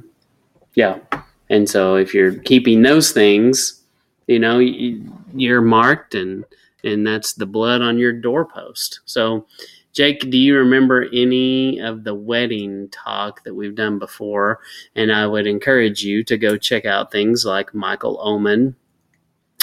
Yeah. 0.75 0.99
And 1.49 1.69
so 1.69 1.97
if 1.97 2.13
you're 2.13 2.35
keeping 2.35 2.83
those 2.83 3.13
things, 3.13 3.83
you 4.27 4.39
know, 4.39 4.59
you're 4.59 5.63
marked 5.63 6.15
and 6.15 6.45
and 6.85 7.07
that's 7.07 7.33
the 7.33 7.47
blood 7.47 7.83
on 7.83 7.99
your 7.99 8.13
doorpost. 8.13 9.01
So 9.05 9.47
Jake, 9.93 10.31
do 10.31 10.39
you 10.39 10.57
remember 10.57 11.09
any 11.13 11.79
of 11.81 12.05
the 12.05 12.15
wedding 12.15 12.89
talk 12.91 13.43
that 13.45 13.55
we've 13.55 13.75
done 13.75 13.99
before? 13.99 14.61
And 14.95 15.13
I 15.13 15.27
would 15.27 15.47
encourage 15.47 16.03
you 16.03 16.23
to 16.25 16.37
go 16.37 16.57
check 16.57 16.85
out 16.85 17.11
things 17.11 17.45
like 17.45 17.75
Michael 17.75 18.21
Oman 18.23 18.77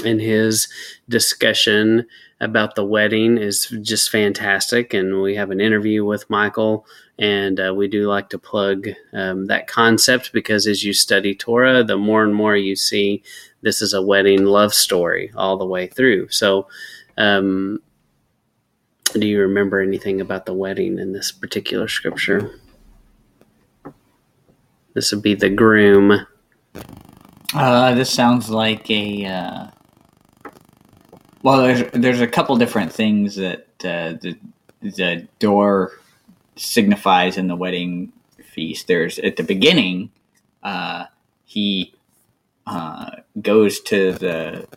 and 0.03 0.19
his 0.19 0.67
discussion 1.07 2.05
about 2.41 2.75
the 2.75 2.83
wedding 2.83 3.37
is 3.37 3.67
just 3.81 4.09
fantastic. 4.09 4.93
And 4.93 5.21
we 5.21 5.35
have 5.35 5.51
an 5.51 5.61
interview 5.61 6.03
with 6.03 6.29
Michael 6.29 6.85
and 7.17 7.59
uh, 7.59 7.73
we 7.73 7.87
do 7.87 8.09
like 8.09 8.29
to 8.29 8.39
plug 8.39 8.89
um, 9.13 9.45
that 9.45 9.67
concept 9.67 10.33
because 10.33 10.67
as 10.67 10.83
you 10.83 10.91
study 10.91 11.33
Torah, 11.33 11.83
the 11.83 11.97
more 11.97 12.23
and 12.23 12.35
more 12.35 12.57
you 12.57 12.75
see 12.75 13.23
this 13.61 13.81
is 13.81 13.93
a 13.93 14.01
wedding 14.01 14.45
love 14.45 14.73
story 14.73 15.31
all 15.35 15.57
the 15.57 15.65
way 15.65 15.87
through. 15.87 16.29
So, 16.29 16.67
um, 17.17 17.79
do 19.13 19.27
you 19.27 19.41
remember 19.41 19.81
anything 19.81 20.19
about 20.21 20.45
the 20.45 20.53
wedding 20.53 20.99
in 20.99 21.13
this 21.13 21.31
particular 21.31 21.87
scripture? 21.87 22.59
This 24.93 25.11
would 25.11 25.21
be 25.21 25.35
the 25.35 25.49
groom. 25.49 26.25
Uh, 27.53 27.93
this 27.93 28.11
sounds 28.11 28.49
like 28.49 28.89
a. 28.89 29.25
Uh, 29.25 29.67
well, 31.43 31.61
there's 31.61 31.91
there's 31.91 32.21
a 32.21 32.27
couple 32.27 32.55
different 32.57 32.91
things 32.91 33.35
that 33.35 33.67
uh, 33.83 34.13
the 34.21 34.37
the 34.81 35.27
door 35.39 35.91
signifies 36.55 37.37
in 37.37 37.47
the 37.47 37.55
wedding 37.55 38.11
feast. 38.53 38.87
There's 38.87 39.19
at 39.19 39.35
the 39.35 39.43
beginning, 39.43 40.11
uh, 40.63 41.05
he 41.45 41.93
uh, 42.65 43.11
goes 43.41 43.79
to 43.81 44.13
the 44.13 44.67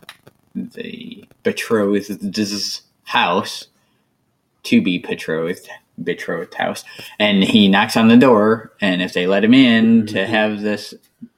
the 0.55 1.25
betrothed's 1.45 2.83
house 3.05 3.69
to 4.69 4.83
be 4.83 4.99
betrothed 4.99 5.69
betrothed 6.03 6.55
house, 6.55 6.85
and 7.19 7.43
he 7.43 7.69
knocks 7.69 7.97
on 7.97 8.09
the 8.09 8.17
door, 8.17 8.73
and 8.81 9.03
if 9.03 9.13
they 9.13 9.27
let 9.27 9.45
him 9.45 9.55
in 9.55 10.07
to 10.07 10.15
mm-hmm. 10.15 10.33
have 10.33 10.61
this 10.61 10.95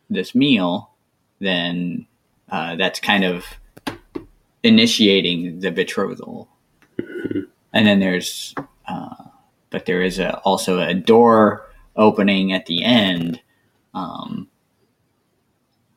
this 0.08 0.34
meal, 0.34 0.90
then 1.38 2.06
uh, 2.50 2.76
that's 2.76 3.00
kind 3.00 3.24
of 3.24 3.44
initiating 4.62 5.60
the 5.60 5.70
betrothal. 5.70 6.48
Mm-hmm. 6.98 7.40
And 7.72 7.86
then 7.86 8.00
there's 8.00 8.54
uh, 8.86 9.24
but 9.70 9.86
there 9.86 10.02
is 10.02 10.18
a, 10.18 10.38
also 10.38 10.80
a 10.80 10.94
door 10.94 11.66
opening 11.96 12.52
at 12.52 12.66
the 12.66 12.84
end, 12.84 13.40
um, 13.94 14.48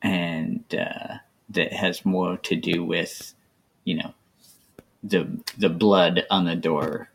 and 0.02 0.64
uh, 0.74 1.16
that 1.50 1.72
has 1.72 2.04
more 2.04 2.36
to 2.38 2.56
do 2.56 2.84
with, 2.84 3.34
you 3.84 3.96
know, 3.96 4.14
the 5.02 5.28
the 5.58 5.68
blood 5.68 6.24
on 6.30 6.44
the 6.44 6.56
door 6.56 7.10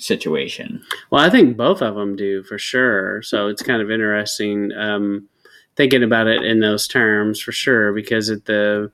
situation. 0.00 0.82
Well, 1.10 1.24
I 1.24 1.30
think 1.30 1.56
both 1.56 1.82
of 1.82 1.94
them 1.94 2.16
do 2.16 2.42
for 2.42 2.58
sure. 2.58 3.22
So 3.22 3.48
it's 3.48 3.62
kind 3.62 3.82
of 3.82 3.90
interesting 3.90 4.72
um, 4.72 5.28
thinking 5.76 6.02
about 6.02 6.26
it 6.26 6.42
in 6.42 6.60
those 6.60 6.88
terms 6.88 7.40
for 7.40 7.52
sure, 7.52 7.92
because 7.92 8.30
at 8.30 8.46
the 8.46 8.90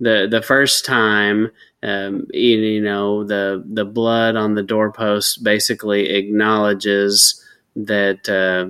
the 0.00 0.28
the 0.30 0.42
first 0.42 0.84
time 0.84 1.50
um, 1.82 2.26
you, 2.32 2.58
you, 2.58 2.80
know 2.80 3.24
the 3.24 3.64
the 3.66 3.84
blood 3.84 4.36
on 4.36 4.54
the 4.54 4.62
doorpost 4.62 5.42
basically 5.42 6.10
acknowledges 6.10 7.42
that 7.76 8.28
uh, 8.28 8.68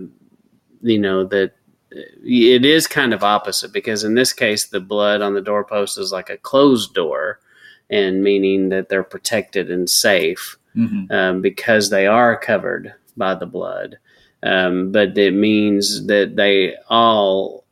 you 0.82 0.98
know 0.98 1.24
that 1.24 1.52
it 1.90 2.64
is 2.64 2.86
kind 2.86 3.14
of 3.14 3.24
opposite 3.24 3.72
because 3.72 4.04
in 4.04 4.14
this 4.14 4.32
case 4.32 4.66
the 4.66 4.80
blood 4.80 5.22
on 5.22 5.34
the 5.34 5.40
doorpost 5.40 5.98
is 5.98 6.12
like 6.12 6.30
a 6.30 6.36
closed 6.36 6.94
door 6.94 7.40
and 7.88 8.22
meaning 8.22 8.68
that 8.68 8.88
they're 8.88 9.04
protected 9.04 9.70
and 9.70 9.88
safe 9.88 10.58
Mhm. 10.76 11.10
um, 11.10 11.40
because 11.40 11.90
they 11.90 12.06
are 12.06 12.36
covered 12.38 12.92
by 13.16 13.34
the 13.34 13.46
blood. 13.46 13.98
Um, 14.42 14.92
but 14.92 15.16
it 15.16 15.34
means 15.34 16.06
that 16.06 16.36
they 16.36 16.74
all 16.88 17.64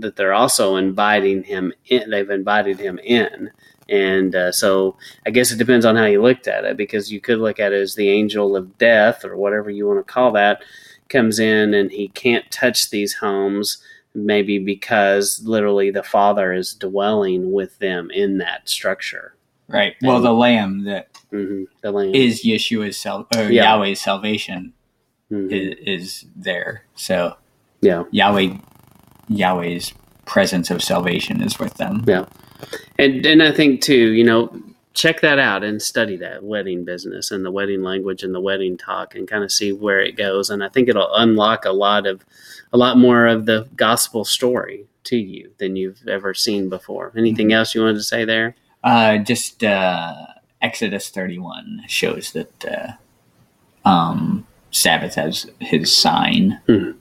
that 0.00 0.16
they're 0.16 0.32
also 0.32 0.76
inviting 0.76 1.42
him 1.42 1.72
in. 1.88 2.08
They've 2.10 2.30
invited 2.30 2.78
him 2.78 2.98
in, 3.02 3.50
and 3.88 4.34
uh, 4.34 4.52
so 4.52 4.96
I 5.26 5.30
guess 5.30 5.50
it 5.52 5.58
depends 5.58 5.84
on 5.84 5.96
how 5.96 6.06
you 6.06 6.22
looked 6.22 6.46
at 6.48 6.64
it 6.64 6.76
because 6.76 7.12
you 7.12 7.20
could 7.20 7.38
look 7.38 7.60
at 7.60 7.72
it 7.72 7.80
as 7.82 7.94
the 7.94 8.08
angel 8.08 8.56
of 8.56 8.78
death 8.78 9.24
or 9.24 9.36
whatever 9.36 9.68
you 9.70 9.86
want 9.86 10.06
to 10.06 10.12
call 10.12 10.32
that 10.32 10.62
comes 11.10 11.38
in 11.38 11.74
and 11.74 11.90
he 11.90 12.08
can't 12.08 12.50
touch 12.50 12.90
these 12.90 13.14
homes. 13.14 13.78
Maybe 14.14 14.58
because 14.60 15.42
literally 15.44 15.90
the 15.90 16.04
Father 16.04 16.52
is 16.52 16.72
dwelling 16.74 17.52
with 17.52 17.76
them 17.80 18.10
in 18.12 18.38
that 18.38 18.68
structure. 18.68 19.34
Right. 19.68 19.94
Well, 20.02 20.20
the 20.20 20.32
lamb 20.32 20.84
that 20.84 21.08
hmm 21.30 21.64
The 21.80 21.90
land 21.92 22.14
is 22.14 22.44
Yeshua's 22.44 22.96
sal- 22.98 23.26
or 23.36 23.50
Yeah. 23.50 23.64
Yahweh's 23.76 24.00
salvation 24.00 24.72
Mhm. 25.32 25.50
is, 25.50 25.74
is 25.86 26.24
there. 26.36 26.84
So 26.94 27.36
yeah. 27.80 28.04
Yahweh, 28.10 28.56
Yahweh's 29.28 29.92
presence 30.26 30.70
of 30.70 30.82
salvation 30.82 31.42
is 31.42 31.58
with 31.58 31.74
them. 31.74 32.04
Yeah. 32.06 32.26
And 32.98 33.24
and 33.26 33.42
I 33.42 33.52
think 33.52 33.80
too, 33.82 34.12
you 34.12 34.24
know, 34.24 34.54
check 34.94 35.20
that 35.22 35.38
out 35.38 35.64
and 35.64 35.82
study 35.82 36.16
that 36.18 36.44
wedding 36.44 36.84
business 36.84 37.30
and 37.30 37.44
the 37.44 37.50
wedding 37.50 37.82
language 37.82 38.22
and 38.22 38.34
the 38.34 38.40
wedding 38.40 38.76
talk 38.76 39.14
and 39.14 39.26
kind 39.26 39.42
of 39.42 39.50
see 39.50 39.72
where 39.72 40.00
it 40.00 40.16
goes. 40.16 40.50
And 40.50 40.62
I 40.62 40.68
think 40.68 40.88
it'll 40.88 41.12
unlock 41.14 41.64
a 41.64 41.72
lot 41.72 42.06
of 42.06 42.24
a 42.72 42.76
lot 42.76 42.96
more 42.98 43.26
of 43.26 43.46
the 43.46 43.66
gospel 43.76 44.24
story 44.24 44.86
to 45.04 45.16
you 45.16 45.50
than 45.58 45.76
you've 45.76 46.06
ever 46.08 46.32
seen 46.34 46.68
before. 46.68 47.12
Anything 47.16 47.52
else 47.52 47.74
you 47.74 47.80
wanted 47.82 47.94
to 47.94 48.02
say 48.02 48.24
there? 48.24 48.54
Uh, 48.84 49.18
just 49.18 49.64
uh, 49.64 50.14
Exodus 50.62 51.08
31 51.08 51.82
shows 51.88 52.32
that 52.32 52.64
uh, 52.64 53.88
um, 53.88 54.46
Sabbath 54.70 55.16
as 55.18 55.50
his 55.60 55.94
sign 55.96 56.60
Mhm. 56.68 56.94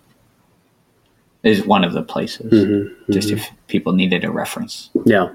is 1.43 1.65
one 1.65 1.83
of 1.83 1.93
the 1.93 2.01
places. 2.03 2.51
Mm-hmm. 2.51 3.11
Just 3.11 3.31
if 3.31 3.49
people 3.67 3.93
needed 3.93 4.23
a 4.23 4.31
reference. 4.31 4.89
Yeah. 5.05 5.33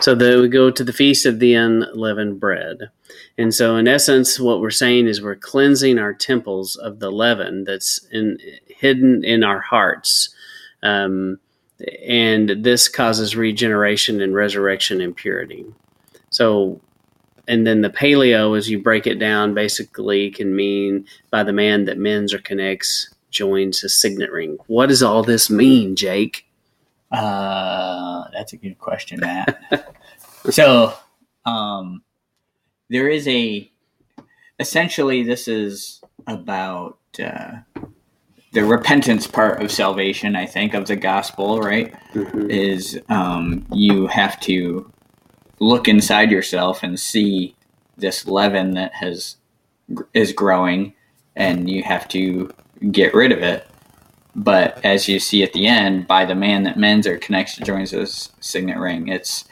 So 0.00 0.14
the, 0.14 0.40
we 0.40 0.48
go 0.48 0.70
to 0.70 0.84
the 0.84 0.92
feast 0.92 1.26
of 1.26 1.38
the 1.38 1.54
unleavened 1.54 2.40
bread. 2.40 2.90
And 3.36 3.54
so, 3.54 3.76
in 3.76 3.88
essence, 3.88 4.38
what 4.40 4.60
we're 4.60 4.70
saying 4.70 5.06
is 5.06 5.20
we're 5.22 5.34
cleansing 5.34 5.98
our 5.98 6.14
temples 6.14 6.76
of 6.76 6.98
the 7.00 7.10
leaven 7.10 7.64
that's 7.64 8.00
in, 8.12 8.38
hidden 8.68 9.24
in 9.24 9.42
our 9.44 9.60
hearts. 9.60 10.34
Um, 10.82 11.38
and 12.06 12.50
this 12.64 12.88
causes 12.88 13.36
regeneration 13.36 14.20
and 14.20 14.34
resurrection 14.34 15.00
and 15.00 15.14
purity. 15.14 15.64
So, 16.30 16.80
and 17.46 17.66
then 17.66 17.80
the 17.80 17.90
paleo, 17.90 18.56
as 18.56 18.68
you 18.68 18.82
break 18.82 19.06
it 19.06 19.18
down, 19.18 19.54
basically 19.54 20.30
can 20.30 20.54
mean 20.54 21.06
by 21.30 21.42
the 21.42 21.52
man 21.52 21.84
that 21.86 21.98
mends 21.98 22.34
or 22.34 22.38
connects, 22.38 23.14
joins 23.30 23.84
a 23.84 23.88
signet 23.88 24.30
ring. 24.30 24.58
What 24.66 24.88
does 24.88 25.02
all 25.02 25.22
this 25.22 25.48
mean, 25.48 25.96
Jake? 25.96 26.46
Uh, 27.10 28.24
that's 28.32 28.52
a 28.52 28.56
good 28.56 28.78
question, 28.78 29.20
Matt. 29.20 29.94
so, 30.50 30.94
um, 31.44 32.02
there 32.90 33.08
is 33.08 33.26
a. 33.28 33.70
Essentially, 34.60 35.22
this 35.22 35.46
is 35.46 36.02
about 36.26 36.98
uh, 37.22 37.58
the 38.52 38.64
repentance 38.64 39.26
part 39.26 39.62
of 39.62 39.70
salvation. 39.70 40.34
I 40.36 40.46
think 40.46 40.74
of 40.74 40.86
the 40.86 40.96
gospel, 40.96 41.60
right? 41.60 41.92
Mhm. 42.14 42.48
Is 42.50 43.00
um, 43.08 43.66
you 43.72 44.06
have 44.06 44.40
to 44.40 44.90
look 45.60 45.88
inside 45.88 46.30
yourself 46.30 46.82
and 46.82 46.98
see 46.98 47.54
this 47.96 48.26
leaven 48.26 48.72
that 48.72 48.94
has 48.94 49.36
is 50.14 50.32
growing, 50.32 50.94
and 51.36 51.68
you 51.68 51.82
have 51.82 52.06
to 52.08 52.50
get 52.92 53.14
rid 53.14 53.32
of 53.32 53.42
it. 53.42 53.66
But 54.36 54.84
as 54.84 55.08
you 55.08 55.18
see 55.18 55.42
at 55.42 55.52
the 55.52 55.66
end, 55.66 56.06
by 56.06 56.24
the 56.24 56.34
man 56.34 56.62
that 56.62 56.78
mends 56.78 57.06
or 57.06 57.18
connects 57.18 57.56
joins 57.56 57.90
this 57.90 58.30
signet 58.40 58.78
ring, 58.78 59.08
it's 59.08 59.44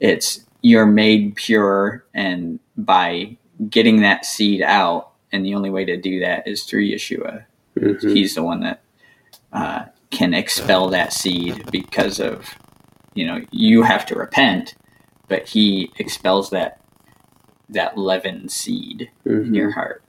it's 0.00 0.40
you're 0.62 0.86
made 0.86 1.36
pure, 1.36 2.04
and 2.14 2.58
by 2.76 3.36
getting 3.70 4.02
that 4.02 4.24
seed 4.26 4.60
out, 4.62 5.10
and 5.32 5.44
the 5.44 5.54
only 5.54 5.70
way 5.70 5.84
to 5.84 5.96
do 5.96 6.20
that 6.20 6.46
is 6.46 6.64
through 6.64 6.84
Yeshua. 6.84 7.44
Mhm. 7.78 8.14
He's 8.14 8.34
the 8.34 8.42
one 8.42 8.60
that 8.60 8.82
uh, 9.52 9.84
can 10.10 10.34
expel 10.34 10.88
that 10.90 11.12
seed 11.12 11.70
because 11.70 12.20
of 12.20 12.46
you 13.14 13.26
know 13.26 13.40
you 13.50 13.82
have 13.82 14.06
to 14.06 14.14
repent, 14.14 14.74
but 15.28 15.48
he 15.48 15.90
expels 15.98 16.50
that 16.50 16.80
that 17.68 17.98
leaven 17.98 18.48
seed 18.48 19.10
in 19.24 19.54
your 19.54 19.70
heart. 19.72 20.02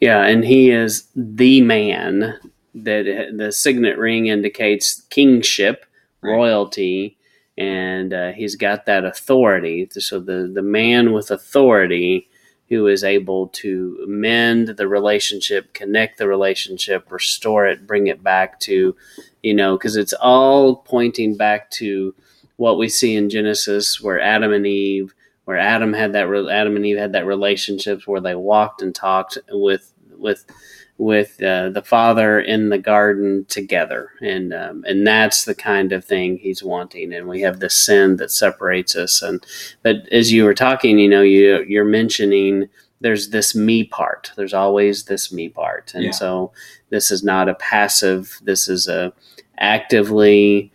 Yeah, 0.00 0.24
and 0.24 0.44
he 0.44 0.70
is 0.70 1.08
the 1.16 1.60
man 1.60 2.38
that 2.74 3.32
the 3.36 3.50
signet 3.50 3.98
ring 3.98 4.26
indicates 4.26 5.02
kingship, 5.10 5.84
Right. 6.20 6.32
royalty, 6.32 7.16
and 7.56 8.12
uh, 8.12 8.32
he's 8.32 8.56
got 8.56 8.86
that 8.86 9.04
authority. 9.04 9.88
So 9.90 10.18
the 10.20 10.50
the 10.52 10.62
man 10.62 11.12
with 11.12 11.30
authority 11.30 12.28
who 12.68 12.86
is 12.86 13.02
able 13.02 13.48
to 13.48 14.04
mend 14.06 14.68
the 14.68 14.88
relationship, 14.88 15.72
connect 15.72 16.18
the 16.18 16.28
relationship, 16.28 17.10
restore 17.10 17.66
it, 17.66 17.86
bring 17.86 18.06
it 18.06 18.22
back 18.22 18.60
to, 18.60 18.94
you 19.42 19.54
know, 19.54 19.76
because 19.76 19.96
it's 19.96 20.12
all 20.14 20.76
pointing 20.76 21.36
back 21.36 21.70
to 21.70 22.14
what 22.56 22.78
we 22.78 22.88
see 22.88 23.14
in 23.14 23.30
Genesis, 23.30 24.00
where 24.00 24.20
Adam 24.20 24.52
and 24.52 24.66
Eve 24.66 25.14
where 25.48 25.56
Adam 25.56 25.94
had 25.94 26.12
that 26.12 26.26
Adam 26.26 26.76
and 26.76 26.84
Eve 26.84 26.98
had 26.98 27.14
that 27.14 27.24
relationship 27.24 28.02
where 28.06 28.20
they 28.20 28.34
walked 28.34 28.82
and 28.82 28.94
talked 28.94 29.38
with 29.50 29.94
with 30.10 30.44
with 30.98 31.40
uh, 31.42 31.70
the 31.70 31.82
Father 31.82 32.40
in 32.40 32.68
the 32.70 32.78
garden 32.78 33.46
together, 33.48 34.10
and 34.20 34.52
um, 34.52 34.84
and 34.86 35.06
that's 35.06 35.44
the 35.44 35.54
kind 35.54 35.92
of 35.92 36.04
thing 36.04 36.36
He's 36.38 36.62
wanting. 36.62 37.14
And 37.14 37.28
we 37.28 37.40
have 37.42 37.60
the 37.60 37.70
sin 37.70 38.16
that 38.16 38.30
separates 38.32 38.96
us. 38.96 39.22
And 39.22 39.44
but 39.82 40.08
as 40.12 40.32
you 40.32 40.44
were 40.44 40.54
talking, 40.54 40.98
you 40.98 41.08
know, 41.08 41.22
you 41.22 41.64
you're 41.68 41.84
mentioning 41.84 42.68
there's 43.00 43.30
this 43.30 43.54
me 43.54 43.84
part. 43.84 44.32
There's 44.36 44.54
always 44.54 45.04
this 45.04 45.32
me 45.32 45.48
part, 45.48 45.92
and 45.94 46.04
Yeah. 46.06 46.10
so 46.10 46.52
this 46.90 47.10
is 47.12 47.22
not 47.22 47.48
a 47.48 47.54
passive. 47.54 48.38
This 48.42 48.68
is 48.68 48.88
a 48.88 49.12
actively 49.58 50.72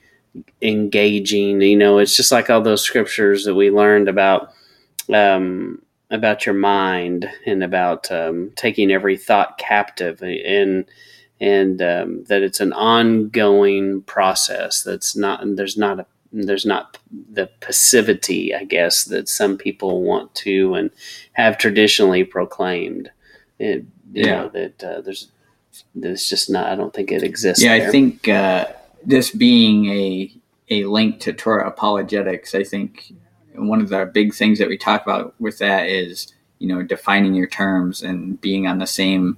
engaging. 0.62 1.62
You 1.62 1.78
know, 1.78 1.98
it's 2.00 2.16
just 2.16 2.32
like 2.32 2.50
all 2.50 2.62
those 2.62 2.82
scriptures 2.82 3.44
that 3.46 3.56
we 3.56 3.70
learned 3.72 4.08
about 4.08 4.54
um, 5.14 5.82
about 6.14 6.46
your 6.46 6.56
mind 6.56 7.30
and 7.46 7.64
about 7.64 8.10
um, 8.12 8.52
taking 8.56 8.92
every 8.92 9.18
thought 9.18 9.58
captive 9.58 10.22
and 10.22 10.86
and 11.42 11.82
um, 11.82 12.24
that 12.26 12.42
it's 12.44 12.62
an 12.62 12.72
ongoing 12.72 14.02
process. 14.04 14.84
That's 14.84 15.16
not 15.18 15.42
there's 15.56 15.76
not 15.78 16.00
a 16.00 16.06
there's 16.32 16.66
not 16.66 16.98
the 17.12 17.48
passivity, 17.60 18.56
I 18.56 18.64
guess, 18.64 19.04
that 19.06 19.28
some 19.28 19.58
people 19.58 20.02
want 20.04 20.34
to 20.36 20.76
and 20.76 20.90
have 21.34 21.58
traditionally 21.58 22.24
proclaimed. 22.24 23.12
It, 23.60 23.86
you 24.14 24.26
Yeah. 24.26 24.36
know 24.44 24.50
that 24.50 24.84
uh, 24.84 25.02
there's 25.02 25.30
there's 25.96 26.30
just 26.30 26.50
not. 26.50 26.68
I 26.68 26.76
don't 26.76 26.94
think 26.94 27.12
it 27.12 27.24
exists. 27.24 27.64
Yeah, 27.64 27.74
I 27.74 27.90
think 27.90 28.30
uh, 28.30 28.68
this 29.04 29.32
being 29.32 29.88
a 29.88 30.32
a 30.70 30.86
link 30.86 31.20
to 31.22 31.34
Torah 31.34 31.68
apologetics, 31.68 32.56
I 32.56 32.64
think 32.64 33.14
one 33.56 33.82
of 33.82 33.90
the 33.90 34.06
big 34.06 34.34
things 34.34 34.60
that 34.60 34.68
we 34.68 34.78
talk 34.78 35.04
about 35.04 35.34
with 35.40 35.58
that 35.60 35.88
is 35.88 36.34
you 36.60 36.68
know 36.68 36.82
defining 36.84 37.34
your 37.34 37.48
terms 37.48 38.02
and 38.02 38.40
being 38.42 38.68
on 38.68 38.78
the 38.80 38.88
same 38.88 39.38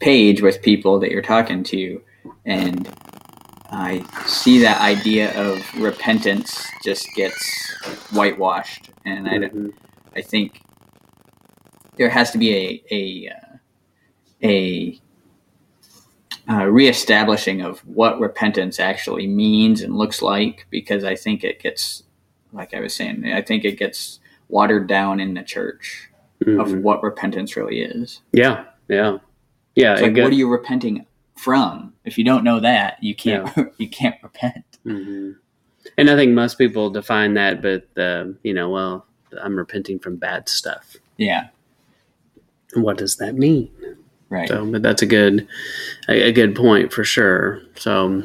page 0.00 0.42
with 0.42 0.62
people 0.62 0.98
that 1.00 1.10
you're 1.10 1.22
talking 1.22 1.62
to, 1.64 2.00
and 2.44 2.88
I 3.70 4.04
see 4.26 4.58
that 4.60 4.80
idea 4.80 5.32
of 5.40 5.62
repentance 5.80 6.66
just 6.84 7.08
gets 7.14 7.74
whitewashed, 8.12 8.90
and 9.04 9.28
I 9.28 9.38
don't- 9.38 9.54
Mhm. 9.54 9.72
I 10.16 10.20
think 10.22 10.62
there 11.96 12.08
has 12.10 12.30
to 12.32 12.38
be 12.38 12.50
a 12.54 12.84
a 12.90 13.28
uh, 13.34 13.56
a 14.42 15.00
uh, 16.48 16.66
reestablishing 16.66 17.62
of 17.62 17.78
what 17.86 18.20
repentance 18.20 18.78
actually 18.78 19.26
means 19.26 19.80
and 19.80 19.96
looks 19.96 20.20
like, 20.20 20.66
because 20.70 21.02
I 21.02 21.14
think 21.16 21.42
it 21.42 21.58
gets, 21.62 22.02
like 22.54 22.72
I 22.72 22.80
was 22.80 22.94
saying, 22.94 23.24
I 23.32 23.42
think 23.42 23.64
it 23.64 23.78
gets 23.78 24.20
watered 24.48 24.86
down 24.86 25.20
in 25.20 25.34
the 25.34 25.42
church 25.42 26.08
of 26.46 26.68
Mhm. 26.68 26.82
what 26.82 27.02
repentance 27.02 27.56
really 27.56 27.80
is. 27.82 28.20
yeah, 28.32 28.64
yeah, 28.88 29.18
yeah. 29.74 29.92
It's 29.94 30.02
like, 30.02 30.14
go- 30.14 30.22
what 30.24 30.32
are 30.32 30.36
you 30.36 30.48
repenting 30.48 31.06
from? 31.36 31.92
If 32.04 32.16
you 32.18 32.24
don't 32.24 32.44
know 32.44 32.60
that, 32.60 33.02
you 33.02 33.14
can't 33.14 33.50
you 33.78 33.88
can't 33.88 34.16
repent. 34.22 34.64
hmm 34.84 35.32
And 35.98 36.08
I 36.10 36.14
think 36.16 36.32
most 36.32 36.56
people 36.58 36.88
define 36.90 37.34
that, 37.34 37.60
but 37.62 37.88
uh, 38.00 38.26
you 38.42 38.54
know, 38.54 38.70
well, 38.70 39.06
I'm 39.42 39.56
repenting 39.56 39.98
from 39.98 40.16
bad 40.16 40.48
stuff. 40.48 40.96
Yeah, 41.18 41.48
What 42.74 42.98
does 42.98 43.16
that 43.16 43.34
mean? 43.36 43.70
right. 44.28 44.48
So, 44.48 44.66
but 44.70 44.82
that's 44.82 45.02
a 45.02 45.06
good, 45.06 45.46
a, 46.08 46.28
a 46.28 46.32
good 46.32 46.54
point 46.56 46.92
for 46.92 47.04
sure. 47.04 47.60
So, 47.76 48.24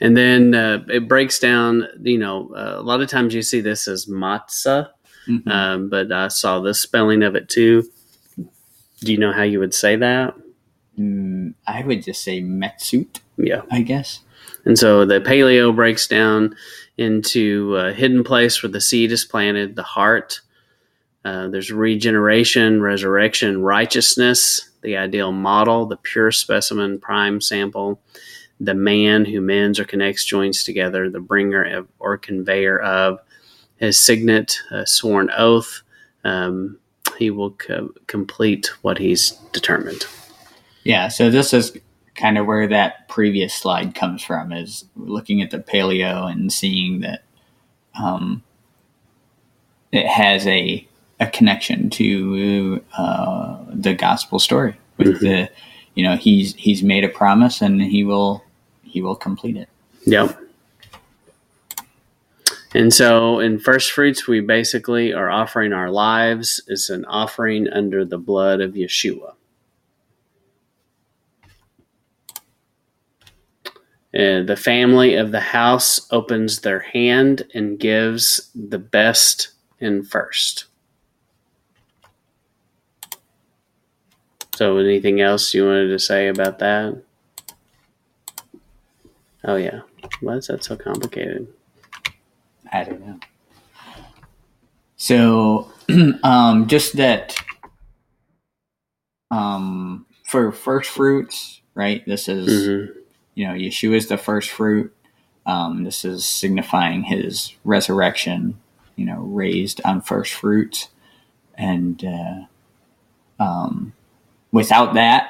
and 0.00 0.16
then 0.16 0.54
uh, 0.54 0.84
it 0.88 1.08
breaks 1.08 1.38
down. 1.38 1.86
You 2.02 2.18
know, 2.18 2.52
uh, 2.54 2.74
a 2.78 2.82
lot 2.82 3.00
of 3.00 3.08
times 3.08 3.34
you 3.34 3.42
see 3.42 3.60
this 3.60 3.88
as 3.88 4.06
matzah, 4.06 4.88
Mhm. 5.28 5.48
um, 5.50 5.88
but 5.88 6.12
I 6.12 6.28
saw 6.28 6.60
the 6.60 6.74
spelling 6.74 7.22
of 7.22 7.34
it 7.34 7.48
too. 7.48 7.84
Do 9.00 9.12
you 9.12 9.18
know 9.18 9.32
how 9.32 9.42
you 9.42 9.58
would 9.60 9.74
say 9.74 9.96
that? 9.96 10.34
Mm, 10.98 11.54
I 11.66 11.82
would 11.82 12.02
just 12.02 12.22
say 12.22 12.40
Metsut, 12.40 13.20
Yeah. 13.36 13.62
I 13.70 13.82
guess. 13.82 14.20
And 14.64 14.78
so 14.78 15.04
the 15.04 15.20
paleo 15.20 15.74
breaks 15.74 16.06
down 16.08 16.56
into 16.96 17.76
a 17.76 17.92
hidden 17.92 18.24
place 18.24 18.62
where 18.62 18.70
the 18.72 18.80
seed 18.80 19.12
is 19.12 19.24
planted, 19.24 19.76
the 19.76 19.82
heart. 19.82 20.40
Uh, 21.24 21.48
there's 21.48 21.70
regeneration, 21.70 22.80
resurrection, 22.80 23.60
righteousness, 23.60 24.70
the 24.82 24.96
ideal 24.96 25.32
model, 25.32 25.84
the 25.86 25.96
pure 25.96 26.30
specimen, 26.30 26.98
prime 26.98 27.40
sample, 27.40 28.00
the 28.60 28.74
man 28.74 29.24
who 29.24 29.40
mends 29.40 29.78
or 29.78 29.84
connects 29.84 30.24
joins 30.24 30.64
together, 30.64 31.10
the 31.10 31.20
bringer 31.20 31.62
of, 31.62 31.88
or 31.98 32.16
conveyor 32.16 32.80
of 32.80 33.20
his 33.76 33.98
signet, 33.98 34.58
a 34.70 34.86
sworn 34.86 35.30
oath. 35.36 35.82
Um, 36.24 36.78
he 37.18 37.30
will 37.30 37.50
co- 37.52 37.92
complete 38.06 38.70
what 38.82 38.98
he's 38.98 39.32
determined. 39.52 40.06
Yeah, 40.84 41.08
so 41.08 41.30
this 41.30 41.52
is 41.52 41.76
kind 42.14 42.38
of 42.38 42.46
where 42.46 42.66
that 42.66 43.08
previous 43.08 43.52
slide 43.54 43.94
comes 43.94 44.22
from 44.22 44.50
is 44.52 44.84
looking 44.96 45.42
at 45.42 45.50
the 45.50 45.58
paleo 45.58 46.30
and 46.30 46.50
seeing 46.52 47.00
that 47.00 47.22
um, 48.00 48.42
it 49.92 50.06
has 50.06 50.46
a 50.46 50.86
a 51.18 51.26
connection 51.28 51.88
to 51.88 52.82
uh, 52.98 53.56
the 53.72 53.94
gospel 53.94 54.38
story 54.38 54.76
with 54.98 55.16
Mhm. 55.16 55.20
the 55.20 55.50
you 55.94 56.02
know 56.04 56.14
he's 56.16 56.54
he's 56.56 56.82
made 56.82 57.04
a 57.04 57.08
promise 57.08 57.62
and 57.62 57.80
he 57.80 58.04
will 58.04 58.44
he 58.96 59.02
will 59.02 59.14
complete 59.14 59.58
it 59.58 59.68
Yep. 60.06 60.40
And 62.74 62.92
so 62.92 63.40
in 63.40 63.58
first 63.58 63.90
fruits, 63.90 64.28
we 64.28 64.40
basically 64.40 65.12
are 65.12 65.30
offering 65.30 65.72
our 65.72 65.90
lives 65.90 66.60
as 66.70 66.90
an 66.90 67.04
offering 67.06 67.68
under 67.68 68.04
the 68.04 68.18
blood 68.18 68.60
of 68.60 68.74
Yeshua. 68.74 69.34
And 74.14 74.48
the 74.48 74.56
family 74.56 75.14
of 75.16 75.32
the 75.32 75.40
house 75.40 76.06
opens 76.10 76.60
their 76.60 76.80
hand 76.80 77.42
and 77.52 77.78
gives 77.78 78.50
the 78.54 78.78
best 78.78 79.48
in 79.80 80.04
first. 80.04 80.66
So, 84.54 84.78
anything 84.78 85.20
else 85.20 85.52
you 85.52 85.66
wanted 85.66 85.88
to 85.88 85.98
say 85.98 86.28
about 86.28 86.60
that? 86.60 87.02
Oh, 89.46 89.56
yeah. 89.56 89.82
Why 90.20 90.34
is 90.34 90.48
that 90.48 90.64
so 90.64 90.76
complicated? 90.76 91.46
I 92.72 92.84
don't 92.84 93.06
know. 93.06 93.20
So, 94.96 95.70
um, 96.22 96.66
just 96.66 96.96
that, 96.96 97.36
um, 99.30 100.06
for 100.24 100.50
first 100.52 100.90
fruits, 100.90 101.60
right? 101.74 102.04
This 102.06 102.28
is, 102.28 102.66
hmm 102.66 103.00
you 103.36 103.46
know, 103.46 103.52
Yeshua 103.52 103.96
is 103.96 104.08
the 104.08 104.16
first 104.16 104.48
fruit. 104.50 104.96
Um, 105.44 105.84
this 105.84 106.06
is 106.06 106.24
signifying 106.24 107.02
his 107.02 107.52
resurrection, 107.64 108.58
you 108.96 109.04
know, 109.04 109.18
raised 109.20 109.78
on 109.84 110.00
first 110.00 110.32
fruits. 110.32 110.88
And, 111.54 112.02
uh, 112.02 113.42
um, 113.42 113.92
without 114.52 114.94
that, 114.94 115.28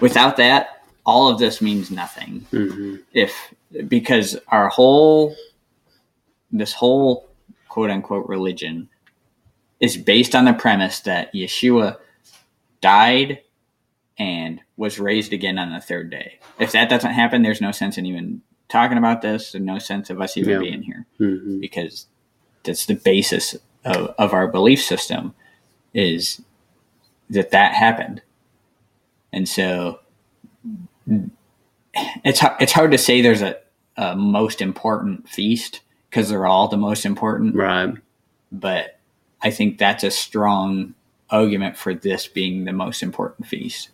without 0.00 0.36
that, 0.38 0.75
all 1.06 1.28
of 1.28 1.38
this 1.38 1.62
means 1.62 1.90
nothing 1.90 2.44
hmm 2.50 2.96
if 3.12 3.54
because 3.88 4.36
our 4.48 4.68
whole 4.68 5.34
this 6.52 6.72
whole 6.74 7.28
quote 7.68 7.90
unquote 7.90 8.28
religion 8.28 8.88
is 9.80 9.96
based 9.96 10.34
on 10.34 10.44
the 10.44 10.52
premise 10.54 11.00
that 11.00 11.32
Yeshua 11.32 11.96
died 12.80 13.40
and 14.18 14.60
was 14.76 14.98
raised 14.98 15.32
again 15.34 15.58
on 15.58 15.72
the 15.72 15.80
third 15.80 16.08
day. 16.10 16.38
If 16.58 16.72
that 16.72 16.88
doesn't 16.88 17.12
happen, 17.12 17.42
there's 17.42 17.60
no 17.60 17.72
sense 17.72 17.98
in 17.98 18.06
even 18.06 18.40
talking 18.68 18.96
about 18.98 19.20
this 19.22 19.54
and 19.54 19.64
no 19.66 19.78
sense 19.78 20.08
of 20.10 20.20
us 20.20 20.36
even 20.36 20.50
Yeah. 20.52 20.58
being 20.58 20.82
here 20.82 21.06
hmm 21.18 21.60
because 21.60 22.06
that's 22.64 22.86
the 22.86 22.94
basis 22.94 23.54
of, 23.84 24.14
of 24.18 24.32
our 24.32 24.48
belief 24.48 24.82
system 24.82 25.34
is 25.94 26.40
that 27.30 27.50
that 27.50 27.74
happened. 27.74 28.22
And 29.32 29.48
so 29.48 30.00
it's 32.24 32.40
it's 32.60 32.72
hard 32.72 32.90
to 32.92 32.98
say 32.98 33.22
there's 33.22 33.42
a, 33.42 33.56
a 33.96 34.16
most 34.16 34.60
important 34.60 35.28
feast 35.28 35.80
because 36.10 36.28
they're 36.28 36.46
all 36.46 36.68
the 36.68 36.76
most 36.76 37.04
important, 37.04 37.54
Right. 37.54 37.94
but 38.52 38.98
I 39.42 39.50
think 39.50 39.78
that's 39.78 40.04
a 40.04 40.10
strong 40.10 40.94
argument 41.30 41.76
for 41.76 41.94
this 41.94 42.26
being 42.26 42.64
the 42.64 42.72
most 42.72 43.02
important 43.02 43.46
feast. 43.48 43.90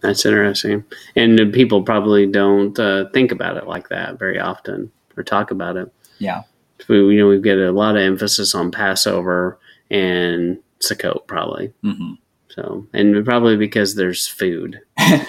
That's 0.00 0.24
interesting. 0.26 0.84
And 1.14 1.52
people 1.52 1.82
probably 1.82 2.26
don't 2.26 2.78
uh, 2.78 3.08
think 3.10 3.32
about 3.32 3.56
it 3.56 3.66
like 3.66 3.88
that 3.90 4.18
very 4.18 4.38
often 4.40 4.90
or 5.16 5.22
talk 5.22 5.50
about 5.50 5.76
it. 5.76 5.92
Yeah. 6.18 6.42
We, 6.88 6.96
you 7.14 7.20
know, 7.20 7.28
we 7.28 7.40
get 7.40 7.58
a 7.58 7.70
lot 7.72 7.96
of 7.96 8.02
emphasis 8.02 8.54
on 8.54 8.70
Passover 8.70 9.58
and 9.90 10.58
Sukkot, 10.80 11.26
probably. 11.26 11.72
hmm 11.82 12.14
So, 12.50 12.86
and 12.92 13.24
probably 13.24 13.56
because 13.56 13.94
there's 13.94 14.26
food, 14.26 14.80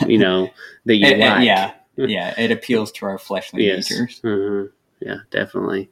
you 0.08 0.18
know, 0.18 0.50
that 0.86 0.96
you 0.96 1.06
It- 1.08 1.20
it- 1.20 1.20
like. 1.20 1.46
yeah, 1.46 1.74
yeah, 1.98 2.34
it 2.40 2.52
appeals 2.52 2.92
to 2.94 3.06
our 3.06 3.18
fleshly 3.18 3.66
Yes. 3.68 3.90
natures. 3.92 4.22
uh 4.24 4.68
Yeah, 5.00 5.18
definitely. 5.30 5.90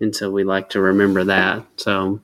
And 0.00 0.14
so 0.14 0.30
we 0.30 0.44
like 0.44 0.68
to 0.70 0.80
remember 0.80 1.24
that. 1.24 1.64
So, 1.76 2.20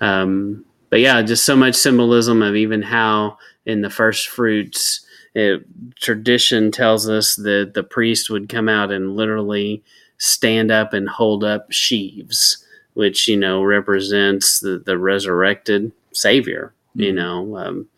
um, 0.00 0.64
but 0.90 1.00
yeah, 1.00 1.22
just 1.22 1.44
so 1.44 1.56
much 1.56 1.74
symbolism 1.76 2.42
of 2.42 2.56
even 2.56 2.82
how 2.82 3.38
in 3.64 3.82
the 3.82 3.90
first 3.90 4.28
fruits, 4.28 5.06
it, 5.34 5.62
tradition 6.00 6.70
tells 6.72 7.08
us 7.08 7.36
that 7.36 7.72
the 7.74 7.82
priest 7.84 8.28
would 8.30 8.48
come 8.48 8.68
out 8.68 8.90
and 8.90 9.14
literally 9.16 9.82
stand 10.18 10.70
up 10.70 10.92
and 10.92 11.08
hold 11.08 11.44
up 11.44 11.70
sheaves, 11.70 12.64
which, 12.94 13.28
you 13.28 13.36
know, 13.36 13.62
represents 13.62 14.60
the, 14.60 14.82
the 14.84 14.98
resurrected 14.98 15.92
Savior, 16.12 16.74
you 16.94 17.12
Mhm. 17.12 17.14
know. 17.14 17.56
Um, 17.58 17.88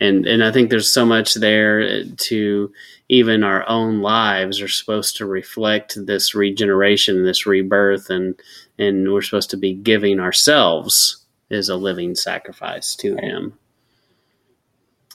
and, 0.00 0.26
and 0.26 0.44
I 0.44 0.52
think 0.52 0.68
there's 0.68 0.90
so 0.92 1.06
much 1.06 1.34
there 1.34 2.04
to 2.04 2.72
even 3.08 3.42
our 3.42 3.66
own 3.68 4.00
lives 4.00 4.60
are 4.60 4.68
supposed 4.68 5.16
to 5.16 5.26
reflect 5.26 5.96
this 6.06 6.34
regeneration, 6.34 7.24
this 7.24 7.46
rebirth, 7.46 8.10
and 8.10 8.34
and 8.78 9.12
we're 9.12 9.22
supposed 9.22 9.50
to 9.50 9.56
be 9.56 9.74
giving 9.74 10.18
ourselves 10.20 11.24
as 11.50 11.68
a 11.68 11.76
living 11.76 12.14
sacrifice 12.14 12.96
to 12.96 13.14
Right. 13.14 13.24
Him. 13.24 13.52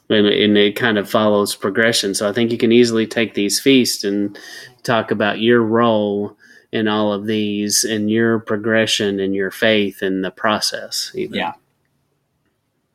And, 0.09 0.25
and 0.27 0.57
it 0.57 0.75
kind 0.77 0.97
of 0.97 1.09
follows 1.09 1.53
progression. 1.55 2.13
So 2.13 2.29
I 2.29 2.31
think 2.33 2.51
you 2.51 2.57
can 2.57 2.71
easily 2.71 3.05
take 3.07 3.33
these 3.33 3.59
feasts 3.59 4.03
and 4.05 4.37
talk 4.83 5.11
about 5.11 5.41
your 5.41 5.61
role 5.61 6.37
in 6.71 6.87
all 6.87 7.11
of 7.11 7.25
these 7.25 7.83
and 7.83 8.09
your 8.09 8.39
progression 8.39 9.19
and 9.19 9.35
your 9.35 9.51
faith 9.51 10.01
in 10.01 10.21
the 10.21 10.31
process. 10.31 11.11
Even 11.15 11.35
Yeah. 11.39 11.53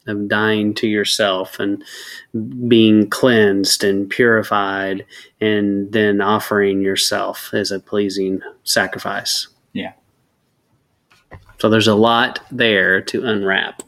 Of 0.07 0.29
dying 0.29 0.75
to 0.75 0.87
yourself 0.87 1.59
and 1.59 1.85
being 2.69 3.09
cleansed 3.09 3.85
and 3.85 4.09
purified 4.11 5.07
and 5.41 5.93
then 5.93 6.21
offering 6.21 6.81
yourself 6.81 7.51
as 7.53 7.71
a 7.71 7.81
pleasing 7.81 8.41
sacrifice. 8.65 9.49
Yeah. 9.73 9.93
So 11.59 11.69
there's 11.69 11.89
a 11.89 11.95
lot 11.95 12.41
there 12.51 13.01
to 13.03 13.25
unwrap. 13.25 13.83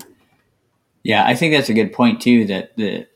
Yeah, 1.03 1.27
I 1.27 1.35
think 1.35 1.55
that's 1.55 1.69
a 1.69 1.75
good 1.75 1.93
point 1.93 2.21
too. 2.23 2.47
That 2.47 2.77
the 2.77 3.07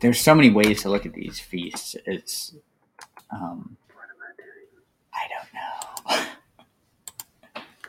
there's 0.00 0.20
so 0.20 0.34
many 0.34 0.50
ways 0.50 0.82
to 0.82 0.88
look 0.88 1.04
at 1.04 1.12
these 1.12 1.40
feasts. 1.40 1.96
It's 2.06 2.54
um, 3.30 3.76
I 5.12 5.26
don't 5.28 6.18
know. 6.22 6.26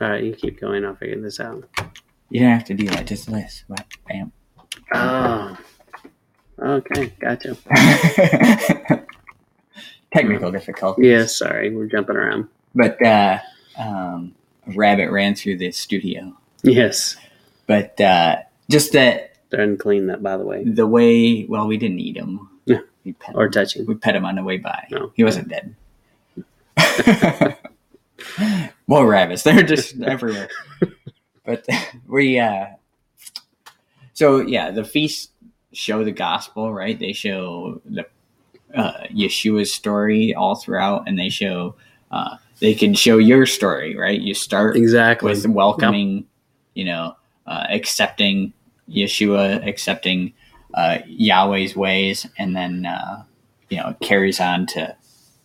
All 0.00 0.10
right, 0.10 0.24
you 0.24 0.34
keep 0.34 0.60
going. 0.60 0.84
I'll 0.84 0.96
figure 0.96 1.20
this 1.20 1.40
out. 1.40 1.64
You 2.30 2.40
don't 2.40 2.50
have 2.50 2.64
to 2.64 2.74
do 2.74 2.86
that. 2.88 3.06
Just 3.06 3.30
this. 3.30 3.64
What? 3.66 3.86
Bam. 4.08 4.32
Oh, 4.92 5.56
okay, 6.58 7.12
gotcha. 7.20 7.56
Technical 10.12 10.50
difficulties. 10.50 11.04
Yes, 11.04 11.36
sorry, 11.36 11.74
we're 11.74 11.86
jumping 11.86 12.16
around. 12.16 12.48
But 12.74 13.04
uh, 13.04 13.38
um, 13.78 14.34
a 14.66 14.72
rabbit 14.72 15.10
ran 15.10 15.34
through 15.34 15.58
the 15.58 15.70
studio. 15.72 16.36
Yes, 16.62 17.16
But 17.66 18.00
uh, 18.00 18.36
just 18.68 18.92
that 18.92 19.34
didn't 19.50 19.78
clean 19.78 20.06
that, 20.08 20.22
by 20.22 20.36
the 20.36 20.44
way, 20.44 20.62
the 20.64 20.86
way. 20.86 21.44
Well, 21.48 21.66
we 21.66 21.76
didn't 21.78 22.00
eat 22.00 22.16
him. 22.16 22.48
Yeah. 22.66 22.80
We 23.04 23.12
pet 23.14 23.34
or 23.34 23.48
touch 23.48 23.76
him. 23.76 23.86
We 23.86 23.94
pet 23.94 24.14
him 24.14 24.24
on 24.24 24.34
the 24.36 24.42
way 24.44 24.58
by. 24.58 24.86
No. 24.90 25.12
He 25.14 25.24
wasn't 25.24 25.48
dead. 25.48 25.74
More 28.86 29.06
rabbits. 29.06 29.42
They're 29.42 29.62
just 29.62 30.00
everywhere. 30.02 30.48
But 31.44 31.66
we, 32.06 32.38
uh, 32.38 32.66
so 34.12 34.40
yeah, 34.40 34.70
the 34.70 34.84
feasts 34.84 35.30
show 35.72 36.04
the 36.04 36.12
gospel, 36.12 36.72
right? 36.72 36.98
They 36.98 37.12
show 37.12 37.80
the 37.84 38.06
uh, 38.74 39.04
Yeshua's 39.10 39.72
story 39.72 40.34
all 40.34 40.56
throughout, 40.56 41.08
and 41.08 41.18
they 41.18 41.28
show 41.28 41.74
uh, 42.10 42.36
they 42.60 42.74
can 42.74 42.94
show 42.94 43.18
your 43.18 43.46
story, 43.46 43.96
right? 43.96 44.20
You 44.20 44.34
start 44.34 44.76
exactly 44.76 45.30
with 45.30 45.46
welcoming, 45.46 46.26
you 46.74 46.84
know, 46.84 47.16
uh, 47.46 47.66
accepting 47.70 48.52
Yeshua, 48.88 49.66
accepting 49.66 50.32
uh, 50.74 50.98
Yahweh's 51.06 51.74
ways, 51.74 52.26
and 52.38 52.54
then 52.54 52.86
uh, 52.86 53.24
you 53.68 53.78
know 53.78 53.88
it 53.90 54.00
carries 54.00 54.40
on 54.40 54.66
to 54.66 54.96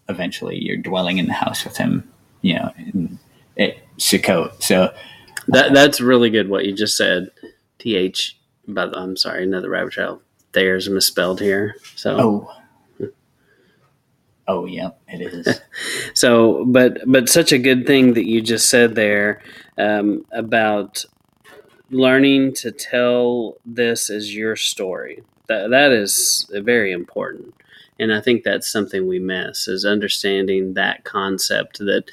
eventually 0.09 0.61
you're 0.61 0.77
dwelling 0.77 1.17
in 1.17 1.27
the 1.27 1.33
house 1.33 1.63
with 1.63 1.77
him, 1.77 2.07
you 2.41 2.55
know, 2.55 2.71
in, 2.77 3.19
at 3.57 3.75
Sukkot. 3.97 4.61
So 4.61 4.93
that 5.47 5.73
that's 5.73 6.01
really 6.01 6.29
good 6.29 6.49
what 6.49 6.65
you 6.65 6.73
just 6.73 6.97
said. 6.97 7.29
Th, 7.79 8.37
but 8.67 8.95
I'm 8.97 9.17
sorry, 9.17 9.43
another 9.43 9.69
rabbit 9.69 9.93
trail. 9.93 10.21
There's 10.53 10.89
misspelled 10.89 11.41
here. 11.41 11.75
So 11.95 12.17
oh. 12.19 12.61
Oh 14.47 14.65
yeah, 14.65 14.91
it 15.07 15.21
is. 15.21 15.59
so, 16.13 16.65
but 16.65 16.99
but 17.05 17.29
such 17.29 17.51
a 17.51 17.57
good 17.57 17.87
thing 17.87 18.13
that 18.13 18.27
you 18.27 18.41
just 18.41 18.69
said 18.69 18.95
there 18.95 19.41
um, 19.77 20.25
about 20.31 21.03
learning 21.89 22.53
to 22.53 22.71
tell 22.71 23.55
this 23.65 24.09
as 24.09 24.35
your 24.35 24.55
story. 24.55 25.23
That 25.47 25.69
that 25.71 25.91
is 25.91 26.49
very 26.51 26.91
important, 26.91 27.55
and 27.99 28.13
I 28.13 28.21
think 28.21 28.43
that's 28.43 28.71
something 28.71 29.07
we 29.07 29.19
miss 29.19 29.67
is 29.67 29.83
understanding 29.83 30.75
that 30.75 31.03
concept 31.03 31.79
that 31.79 32.05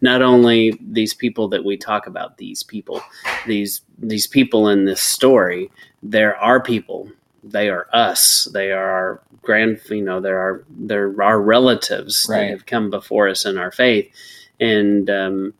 not 0.00 0.22
only 0.22 0.78
these 0.80 1.14
people 1.14 1.48
that 1.48 1.64
we 1.64 1.76
talk 1.76 2.06
about, 2.06 2.38
these 2.38 2.62
people, 2.62 3.00
these 3.46 3.82
these 3.98 4.26
people 4.26 4.68
in 4.68 4.84
this 4.84 5.02
story, 5.02 5.70
there 6.02 6.36
are 6.36 6.62
people. 6.62 7.10
They 7.42 7.68
are 7.70 7.86
us. 7.92 8.48
They 8.52 8.72
are 8.72 8.90
our 8.90 9.22
grand. 9.42 9.80
You 9.88 10.02
know, 10.02 10.20
they're 10.20 10.38
our 10.40 10.64
they're 10.70 11.22
our 11.22 11.40
relatives 11.40 12.26
Right. 12.28 12.40
that 12.40 12.50
have 12.50 12.66
come 12.66 12.90
before 12.90 13.28
us 13.28 13.44
in 13.46 13.58
our 13.58 13.70
faith, 13.72 14.10
and 14.60 15.08
um, 15.10 15.54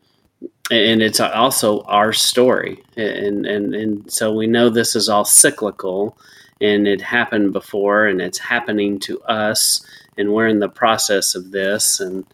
and 0.70 1.02
it's 1.02 1.20
also 1.20 1.80
our 1.82 2.12
story 2.12 2.82
and 2.96 3.44
and 3.46 3.74
and 3.74 4.10
so 4.12 4.32
we 4.32 4.46
know 4.46 4.68
this 4.68 4.94
is 4.94 5.08
all 5.08 5.24
cyclical 5.24 6.16
and 6.60 6.86
it 6.86 7.00
happened 7.00 7.52
before 7.52 8.06
and 8.06 8.20
it's 8.20 8.38
happening 8.38 8.98
to 9.00 9.20
us 9.22 9.84
and 10.16 10.32
we're 10.32 10.46
in 10.46 10.60
the 10.60 10.68
process 10.68 11.34
of 11.34 11.50
this 11.50 11.98
and 11.98 12.24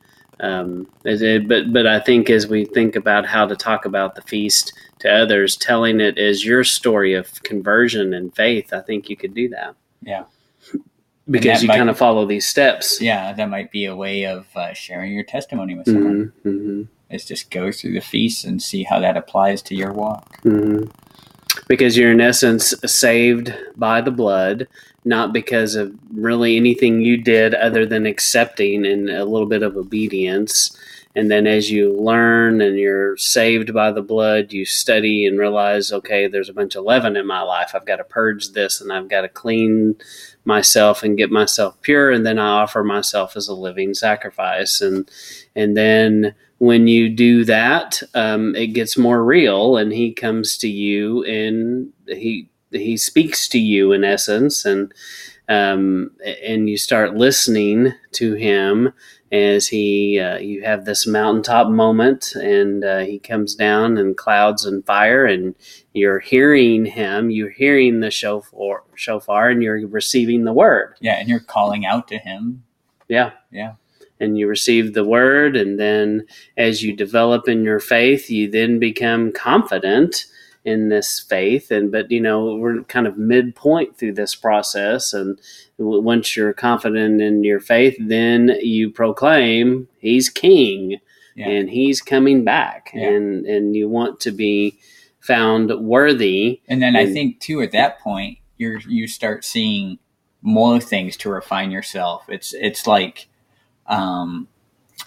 um, 0.40 0.86
it, 1.04 1.48
but 1.48 1.72
but 1.72 1.86
I 1.86 1.98
think 2.00 2.28
as 2.30 2.46
we 2.46 2.64
think 2.66 2.96
about 2.96 3.26
how 3.26 3.46
to 3.46 3.56
talk 3.56 3.84
about 3.84 4.14
the 4.14 4.22
feast 4.22 4.72
to 5.00 5.10
others, 5.12 5.56
telling 5.56 6.00
it 6.00 6.18
as 6.18 6.44
your 6.44 6.64
story 6.64 7.14
of 7.14 7.42
conversion 7.42 8.12
and 8.14 8.34
faith, 8.34 8.72
I 8.72 8.80
think 8.80 9.08
you 9.10 9.16
could 9.16 9.34
do 9.34 9.48
that 9.50 9.74
Yeah. 10.02 10.24
because 11.30 11.62
you 11.62 11.68
might- 11.68 11.76
kind 11.78 11.90
of 11.90 11.98
follow 11.98 12.26
these 12.26 12.46
steps. 12.46 13.00
Yeah, 13.00 13.32
that 13.32 13.48
might 13.50 13.70
be 13.70 13.86
a 13.86 13.96
way 13.96 14.24
of 14.26 14.46
uh, 14.56 14.72
sharing 14.74 15.12
your 15.12 15.24
testimony 15.24 15.74
with 15.74 15.86
someone. 15.86 16.32
hmm 16.42 16.50
hmm 16.50 16.82
Is 17.10 17.24
just 17.24 17.50
go 17.50 17.72
through 17.72 17.94
the 17.94 18.00
feast 18.00 18.44
and 18.44 18.60
see 18.62 18.82
how 18.84 19.00
that 19.00 19.16
applies 19.16 19.62
to 19.62 19.74
your 19.74 19.92
walk. 19.92 20.40
hmm 20.42 20.84
Because 21.68 21.96
you're 21.96 22.12
in 22.12 22.20
essence 22.20 22.74
saved 22.84 23.54
by 23.76 24.00
the 24.00 24.10
blood, 24.10 24.68
not 25.06 25.32
because 25.32 25.76
of 25.76 25.94
really 26.12 26.56
anything 26.56 27.00
you 27.00 27.16
did 27.16 27.54
other 27.54 27.86
than 27.86 28.04
accepting 28.04 28.84
and 28.84 29.08
a 29.08 29.24
little 29.24 29.46
bit 29.46 29.62
of 29.62 29.76
obedience. 29.76 30.76
And 31.14 31.30
then 31.30 31.46
as 31.46 31.70
you 31.70 31.94
learn 31.94 32.60
and 32.60 32.76
you're 32.76 33.16
saved 33.16 33.72
by 33.72 33.90
the 33.90 34.02
blood, 34.02 34.52
you 34.52 34.66
study 34.66 35.26
and 35.26 35.38
realize, 35.38 35.90
okay, 35.92 36.26
there's 36.26 36.50
a 36.50 36.52
bunch 36.52 36.74
of 36.74 36.84
leaven 36.84 37.16
in 37.16 37.26
my 37.26 37.40
life. 37.40 37.70
I've 37.74 37.86
got 37.86 37.96
to 37.96 38.04
purge 38.04 38.50
this 38.50 38.80
and 38.82 38.92
I've 38.92 39.08
got 39.08 39.22
to 39.22 39.28
clean 39.28 39.96
myself 40.44 41.02
and 41.02 41.16
get 41.16 41.30
myself 41.30 41.80
pure. 41.80 42.10
And 42.10 42.26
then 42.26 42.38
I 42.38 42.48
offer 42.48 42.84
myself 42.84 43.36
as 43.36 43.48
a 43.48 43.54
living 43.54 43.94
sacrifice. 43.94 44.82
And, 44.82 45.10
and 45.54 45.76
then 45.76 46.34
when 46.58 46.86
you 46.86 47.08
do 47.08 47.44
that, 47.44 48.02
um, 48.14 48.54
it 48.56 48.68
gets 48.68 48.96
more 48.96 49.22
real, 49.24 49.76
and 49.76 49.92
he 49.92 50.12
comes 50.12 50.56
to 50.58 50.68
you 50.68 51.22
and 51.24 51.92
he 52.06 52.48
he 52.80 52.96
speaks 52.96 53.48
to 53.48 53.58
you 53.58 53.92
in 53.92 54.04
essence, 54.04 54.64
and 54.64 54.92
um, 55.48 56.10
and 56.42 56.68
you 56.68 56.76
start 56.76 57.14
listening 57.14 57.92
to 58.12 58.34
him 58.34 58.92
as 59.32 59.68
he 59.68 60.20
uh, 60.20 60.38
you 60.38 60.62
have 60.62 60.84
this 60.84 61.06
mountaintop 61.06 61.68
moment, 61.68 62.34
and 62.34 62.84
uh, 62.84 62.98
he 63.00 63.18
comes 63.18 63.54
down 63.54 63.98
in 63.98 64.14
clouds 64.14 64.64
and 64.64 64.84
fire, 64.86 65.24
and 65.24 65.54
you're 65.92 66.20
hearing 66.20 66.84
him, 66.84 67.30
you're 67.30 67.50
hearing 67.50 68.00
the 68.00 68.10
shofar, 68.10 68.84
shofar, 68.94 69.50
and 69.50 69.62
you're 69.62 69.86
receiving 69.86 70.44
the 70.44 70.52
word. 70.52 70.94
Yeah, 71.00 71.18
and 71.18 71.28
you're 71.28 71.40
calling 71.40 71.86
out 71.86 72.08
to 72.08 72.18
him. 72.18 72.64
Yeah. 73.08 73.32
Yeah. 73.50 73.74
And 74.18 74.38
you 74.38 74.48
receive 74.48 74.94
the 74.94 75.04
word, 75.04 75.56
and 75.56 75.78
then 75.78 76.26
as 76.56 76.82
you 76.82 76.96
develop 76.96 77.48
in 77.48 77.64
your 77.64 77.80
faith, 77.80 78.30
you 78.30 78.50
then 78.50 78.78
become 78.78 79.30
confident 79.32 80.24
in 80.66 80.88
this 80.90 81.20
faith. 81.20 81.70
And 81.70 81.90
but 81.90 82.10
you 82.10 82.20
know 82.20 82.56
we're 82.56 82.82
kind 82.84 83.06
of 83.06 83.16
midpoint 83.16 83.96
through 83.96 84.14
this 84.14 84.34
process, 84.34 85.14
and 85.14 85.38
w- 85.78 86.02
once 86.02 86.36
you're 86.36 86.52
confident 86.52 87.22
in 87.22 87.44
your 87.44 87.60
faith, 87.60 87.96
then 88.00 88.48
you 88.60 88.90
proclaim 88.90 89.88
He's 89.98 90.28
King, 90.28 90.98
Yeah. 91.34 91.48
and 91.48 91.70
He's 91.70 92.02
coming 92.02 92.44
back, 92.44 92.90
Yeah. 92.92 93.08
and 93.10 93.46
and 93.46 93.74
you 93.76 93.88
want 93.88 94.20
to 94.20 94.32
be 94.32 94.78
found 95.20 95.70
worthy. 95.80 96.60
And 96.68 96.82
then 96.82 96.94
I 96.96 97.06
think 97.12 97.40
too 97.40 97.60
at 97.62 97.72
that 97.72 97.98
point 98.00 98.38
you're 98.58 98.78
you 98.88 99.08
start 99.08 99.44
seeing 99.44 99.98
more 100.42 100.78
things 100.80 101.16
to 101.18 101.28
refine 101.30 101.70
yourself. 101.70 102.24
It's 102.28 102.52
it's 102.54 102.86
like 102.86 103.28
um, 103.86 104.48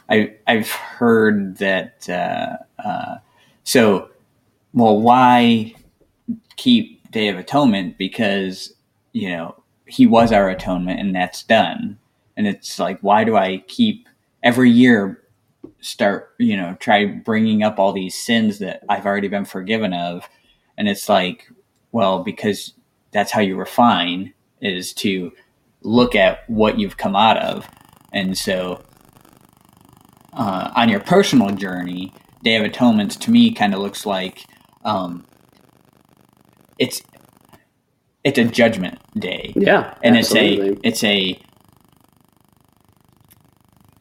I 0.10 0.34
I've 0.48 0.72
heard 0.72 1.58
that 1.58 2.08
uh, 2.10 2.58
uh, 2.88 3.18
so 3.64 4.10
well 4.80 5.00
why 5.00 5.74
keep 6.56 7.12
Day 7.12 7.28
of 7.28 7.38
Atonement? 7.38 7.98
Because 7.98 8.74
you 9.14 9.30
know 9.30 9.62
he 9.86 10.08
was 10.08 10.32
our 10.32 10.50
atonement 10.50 11.00
and 11.00 11.16
that's 11.16 11.44
done. 11.44 12.00
And 12.38 12.48
it's 12.48 12.80
like 12.80 13.00
why 13.02 13.24
do 13.24 13.36
I 13.36 13.64
keep 13.68 14.08
every 14.42 14.72
year 14.72 15.22
start 15.82 16.34
you 16.40 16.56
know 16.56 16.76
try 16.80 17.06
bringing 17.06 17.64
up 17.64 17.80
all 17.80 17.94
these 17.94 18.16
sins 18.16 18.60
that 18.60 18.84
I've 18.88 19.06
already 19.06 19.28
been 19.28 19.46
forgiven 19.46 19.94
of? 19.94 20.30
And 20.78 20.88
it's 20.88 21.10
like 21.10 21.50
well 21.92 22.24
because 22.24 22.74
that's 23.12 23.32
how 23.32 23.42
you 23.42 23.58
refine 23.58 24.34
is 24.62 24.94
to 24.94 25.32
look 25.82 26.16
at 26.16 26.50
what 26.50 26.78
you've 26.78 26.98
come 26.98 27.16
out 27.16 27.38
of. 27.38 27.68
And 28.14 28.38
so 28.38 28.84
uh, 30.34 30.72
on 30.76 30.90
your 30.90 31.00
personal 31.00 31.50
journey 31.56 32.14
day 32.44 32.56
of 32.56 32.64
Atonement 32.64 33.20
to 33.22 33.32
me 33.32 33.52
kind 33.52 33.74
of 33.74 33.80
looks 33.80 34.06
like 34.06 34.46
um, 34.86 35.26
it's 36.78 37.02
it's 38.24 38.38
a 38.38 38.44
judgment 38.46 39.00
day 39.18 39.54
Yeah, 39.56 39.96
and 40.04 40.18
absolutely. 40.18 40.78
it's 40.84 41.04
a 41.04 41.08
it's 41.10 41.36
a 41.36 41.42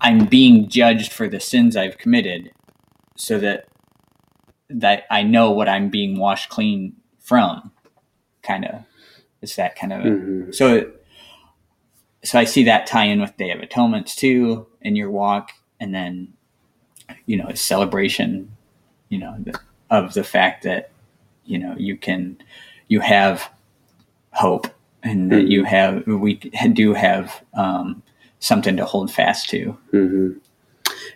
I'm 0.00 0.26
being 0.26 0.68
judged 0.68 1.12
for 1.12 1.28
the 1.28 1.40
sins 1.40 1.76
I've 1.76 1.98
committed 1.98 2.52
so 3.16 3.38
that 3.38 3.66
that 4.70 5.04
I 5.10 5.22
know 5.22 5.50
what 5.50 5.68
I'm 5.68 5.88
being 5.88 6.18
washed 6.18 6.48
clean 6.50 6.94
from 7.18 7.72
kind 8.42 8.64
of 8.64 8.84
it's 9.42 9.56
that 9.56 9.76
kind 9.76 9.92
of 9.92 10.00
Mhm. 10.02 10.54
so 10.54 10.90
so 12.24 12.38
I 12.38 12.44
see 12.44 12.64
that 12.64 12.86
tie 12.86 13.04
in 13.04 13.20
with 13.20 13.36
Day 13.36 13.50
of 13.50 13.60
Atonements 13.60 14.14
too 14.14 14.66
in 14.82 14.94
your 14.96 15.10
walk 15.10 15.50
and 15.80 15.94
then 15.94 16.32
you 17.26 17.36
know 17.36 17.46
a 17.46 17.56
celebration 17.56 18.50
you 19.08 19.18
know 19.18 19.34
the, 19.38 19.58
of 19.90 20.14
the 20.14 20.24
fact 20.24 20.62
that 20.64 20.90
you 21.44 21.58
know 21.58 21.74
you 21.78 21.96
can 21.96 22.36
you 22.88 23.00
have 23.00 23.50
hope 24.32 24.66
and 25.02 25.30
that 25.32 25.46
you 25.46 25.64
have 25.64 26.06
we 26.06 26.34
do 26.34 26.94
have 26.94 27.42
um, 27.54 28.02
something 28.40 28.76
to 28.76 28.84
hold 28.84 29.10
fast 29.10 29.48
to 29.50 29.76
hmm 29.90 30.32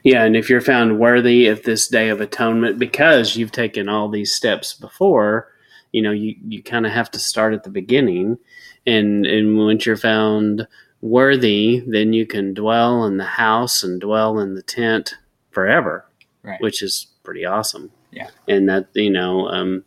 Yeah, 0.04 0.24
and 0.24 0.36
if 0.36 0.48
you're 0.48 0.60
found 0.60 0.98
worthy 0.98 1.46
of 1.46 1.62
this 1.62 1.88
day 1.88 2.08
of 2.08 2.20
atonement 2.20 2.78
because 2.78 3.36
you've 3.36 3.52
taken 3.52 3.88
all 3.88 4.08
these 4.08 4.34
steps 4.34 4.74
before, 4.74 5.48
you 5.92 6.02
know, 6.02 6.10
you, 6.12 6.34
you 6.48 6.62
kind 6.62 6.86
of 6.86 6.92
have 6.92 7.10
to 7.12 7.18
start 7.18 7.54
at 7.54 7.64
the 7.64 7.70
beginning. 7.70 8.38
And 8.86 9.26
and 9.26 9.56
once 9.58 9.86
you're 9.86 9.96
found 9.96 10.66
worthy, 11.00 11.82
then 11.86 12.12
you 12.12 12.26
can 12.26 12.54
dwell 12.54 13.04
in 13.04 13.16
the 13.16 13.24
house 13.24 13.82
and 13.82 14.00
dwell 14.00 14.38
in 14.38 14.54
the 14.54 14.62
tent 14.62 15.14
forever, 15.50 16.04
right 16.42 16.60
which 16.60 16.82
is 16.82 17.06
pretty 17.22 17.44
awesome. 17.44 17.90
Yeah. 18.12 18.30
And 18.48 18.68
that, 18.68 18.88
you 18.94 19.10
know, 19.10 19.48
um, 19.48 19.84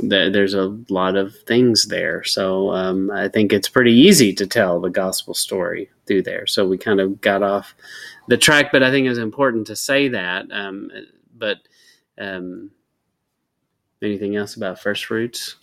th- 0.00 0.32
there's 0.32 0.54
a 0.54 0.76
lot 0.88 1.16
of 1.16 1.36
things 1.46 1.86
there. 1.86 2.24
So 2.24 2.70
um, 2.72 3.10
I 3.10 3.28
think 3.28 3.52
it's 3.52 3.68
pretty 3.68 3.92
easy 3.94 4.34
to 4.34 4.46
tell 4.46 4.80
the 4.80 4.90
gospel 4.90 5.34
story 5.34 5.90
through 6.06 6.22
there. 6.22 6.46
So 6.46 6.66
we 6.66 6.78
kind 6.78 7.00
of 7.00 7.20
got 7.20 7.42
off 7.42 7.74
the 8.28 8.38
track, 8.38 8.72
but 8.72 8.82
I 8.82 8.90
think 8.90 9.06
it's 9.08 9.18
important 9.18 9.66
to 9.68 9.76
say 9.76 10.08
that. 10.08 10.46
Um, 10.52 10.90
but 11.36 11.58
um, 12.18 12.70
anything 14.02 14.36
else 14.36 14.56
about 14.56 14.80
first 14.80 15.04
fruits? 15.06 15.56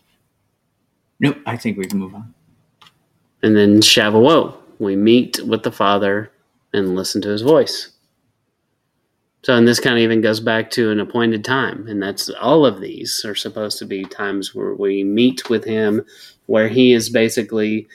nope 1.19 1.37
I 1.45 1.57
think 1.57 1.77
we 1.77 1.85
can 1.85 1.99
move 1.99 2.15
on 2.15 2.33
And 3.43 3.55
then 3.55 3.81
Shavuot, 3.81 4.57
we 4.79 4.95
meet 4.95 5.39
with 5.45 5.63
the 5.63 5.71
Father 5.71 6.31
and 6.73 6.95
listen 6.95 7.21
to 7.23 7.29
his 7.29 7.41
voice. 7.41 7.91
So, 9.43 9.55
and 9.55 9.65
this 9.67 9.79
kind 9.79 9.95
of 9.95 10.01
even 10.01 10.19
goes 10.19 10.41
back 10.41 10.69
to 10.71 10.91
an 10.91 10.99
appointed 10.99 11.45
time, 11.45 11.87
and 11.87 12.03
that's 12.03 12.29
all 12.29 12.65
of 12.65 12.81
these 12.81 13.23
are 13.25 13.35
supposed 13.35 13.79
to 13.79 13.85
be 13.85 14.03
times 14.03 14.53
where 14.53 14.73
we 14.73 15.03
meet 15.03 15.49
with 15.49 15.63
him, 15.63 16.05
where 16.47 16.67
he 16.67 16.91
is 16.91 17.09
basically 17.09 17.87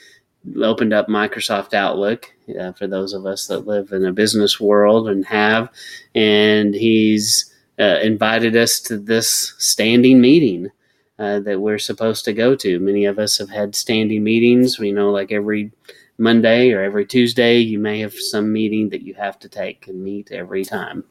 opened 0.61 0.91
up 0.91 1.07
Microsoft 1.07 1.73
Outlook 1.75 2.31
uh, 2.59 2.71
for 2.71 2.87
those 2.87 3.13
of 3.13 3.27
us 3.27 3.45
that 3.47 3.67
live 3.67 3.91
in 3.91 4.05
a 4.05 4.11
business 4.11 4.59
world 4.59 5.07
and 5.07 5.23
have, 5.25 5.69
and 6.15 6.73
he's 6.73 7.53
uh, 7.79 7.99
invited 8.01 8.55
us 8.55 8.79
to 8.79 8.97
this 8.97 9.53
standing 9.59 10.19
meeting 10.19 10.71
uh, 11.19 11.39
that 11.41 11.61
we're 11.61 11.77
supposed 11.77 12.25
to 12.25 12.33
go 12.33 12.55
to. 12.55 12.79
Many 12.79 13.05
of 13.05 13.19
us 13.19 13.37
have 13.37 13.49
had 13.49 13.75
standing 13.75 14.23
meetings. 14.23 14.79
We 14.79 14.91
know, 14.91 15.11
like 15.11 15.31
every 15.31 15.71
Monday 16.17 16.71
or 16.71 16.81
every 16.81 17.05
Tuesday, 17.05 17.59
you 17.59 17.77
may 17.77 17.99
have 17.99 18.15
some 18.15 18.51
meeting 18.51 18.89
that 18.89 19.03
you 19.03 19.13
have 19.13 19.37
to 19.39 19.49
take 19.49 19.87
and 19.87 20.03
meet 20.03 20.31
every 20.31 20.65
time. 20.65 21.03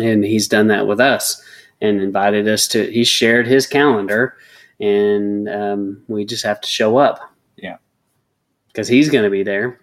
And 0.00 0.24
he's 0.24 0.48
done 0.48 0.68
that 0.68 0.86
with 0.86 1.00
us 1.00 1.42
and 1.80 2.00
invited 2.00 2.48
us 2.48 2.68
to, 2.68 2.90
he 2.90 3.04
shared 3.04 3.46
his 3.46 3.66
calendar 3.66 4.36
and 4.80 5.48
um, 5.48 6.02
we 6.08 6.24
just 6.24 6.44
have 6.44 6.60
to 6.60 6.68
show 6.68 6.96
up. 6.98 7.20
Yeah. 7.56 7.76
Because 8.68 8.88
he's 8.88 9.10
going 9.10 9.24
to 9.24 9.30
be 9.30 9.42
there. 9.42 9.80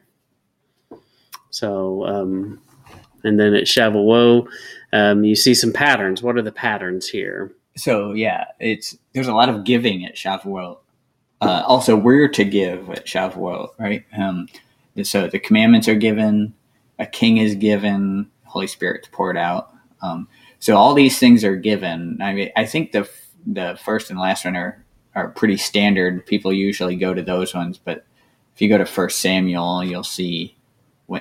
So, 1.49 2.06
um, 2.06 2.62
and 3.23 3.39
then 3.39 3.54
at 3.54 3.65
Shavuot, 3.65 4.47
um, 4.91 5.23
you 5.23 5.36
see 5.36 5.54
some 5.54 5.73
patterns. 5.73 6.21
What 6.21 6.36
are 6.36 6.41
the 6.41 6.52
patterns 6.52 7.08
here? 7.08 7.54
So 7.76 8.13
yeah, 8.13 8.45
it's 8.60 8.97
there's 9.13 9.28
a 9.28 9.34
lot 9.34 9.49
of 9.49 9.63
giving 9.63 10.06
at 10.06 10.15
Shavuot. 10.15 10.78
Uh, 11.41 11.63
also, 11.67 11.95
we're 11.97 12.30
to 12.30 12.45
give 12.45 12.89
at 12.89 13.06
Shavuot, 13.06 13.69
right? 13.78 14.06
Um, 14.17 14.47
so 15.04 15.28
the 15.28 15.39
commandments 15.39 15.88
are 15.88 15.95
given, 15.95 16.54
a 16.99 17.06
king 17.06 17.38
is 17.38 17.56
given, 17.56 18.30
Holy 18.45 18.67
Spirit's 18.67 19.10
poured 19.12 19.36
out. 19.36 19.73
Um, 20.04 20.28
so 20.60 20.78
all 20.78 20.94
these 20.94 21.18
things 21.18 21.44
are 21.44 21.56
given. 21.56 22.20
I 22.22 22.34
mean, 22.34 22.52
I 22.56 22.66
think 22.66 22.92
the 22.92 23.10
the 23.46 23.78
first 23.84 24.10
and 24.10 24.20
last 24.20 24.46
one 24.46 24.56
are 24.56 24.86
are 25.16 25.30
pretty 25.30 25.58
standard. 25.58 26.26
People 26.26 26.54
usually 26.54 26.96
go 26.96 27.13
to 27.13 27.22
those 27.22 27.56
ones, 27.56 27.80
but 27.84 28.06
if 28.54 28.62
you 28.62 28.70
go 28.70 28.78
to 28.78 28.86
First 28.86 29.20
Samuel, 29.20 29.84
you'll 29.84 30.04
see 30.04 30.56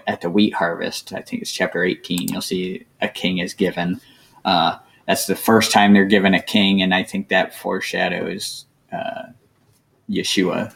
at 0.06 0.20
the 0.20 0.30
wheat 0.30 0.54
harvest. 0.54 1.12
I 1.12 1.22
think 1.22 1.42
it's 1.42 1.52
chapter 1.52 1.82
eighteen. 1.84 2.28
You'll 2.28 2.42
see 2.42 2.86
a 3.00 3.08
king 3.08 3.38
is 3.38 3.54
given. 3.54 4.00
Uh, 4.44 4.78
that's 5.06 5.26
the 5.26 5.36
first 5.36 5.72
time 5.72 5.92
they're 5.92 6.04
given 6.04 6.34
a 6.34 6.42
king, 6.42 6.82
and 6.82 6.94
I 6.94 7.02
think 7.02 7.28
that 7.28 7.54
foreshadows 7.54 8.66
uh, 8.92 9.30
Yeshua. 10.08 10.70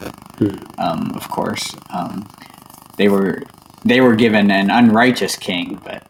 Um, 0.78 1.12
of 1.14 1.28
course, 1.28 1.74
um, 1.92 2.28
they 2.96 3.08
were 3.08 3.42
they 3.84 4.00
were 4.00 4.16
given 4.16 4.50
an 4.50 4.70
unrighteous 4.70 5.36
king, 5.36 5.80
but 5.84 6.02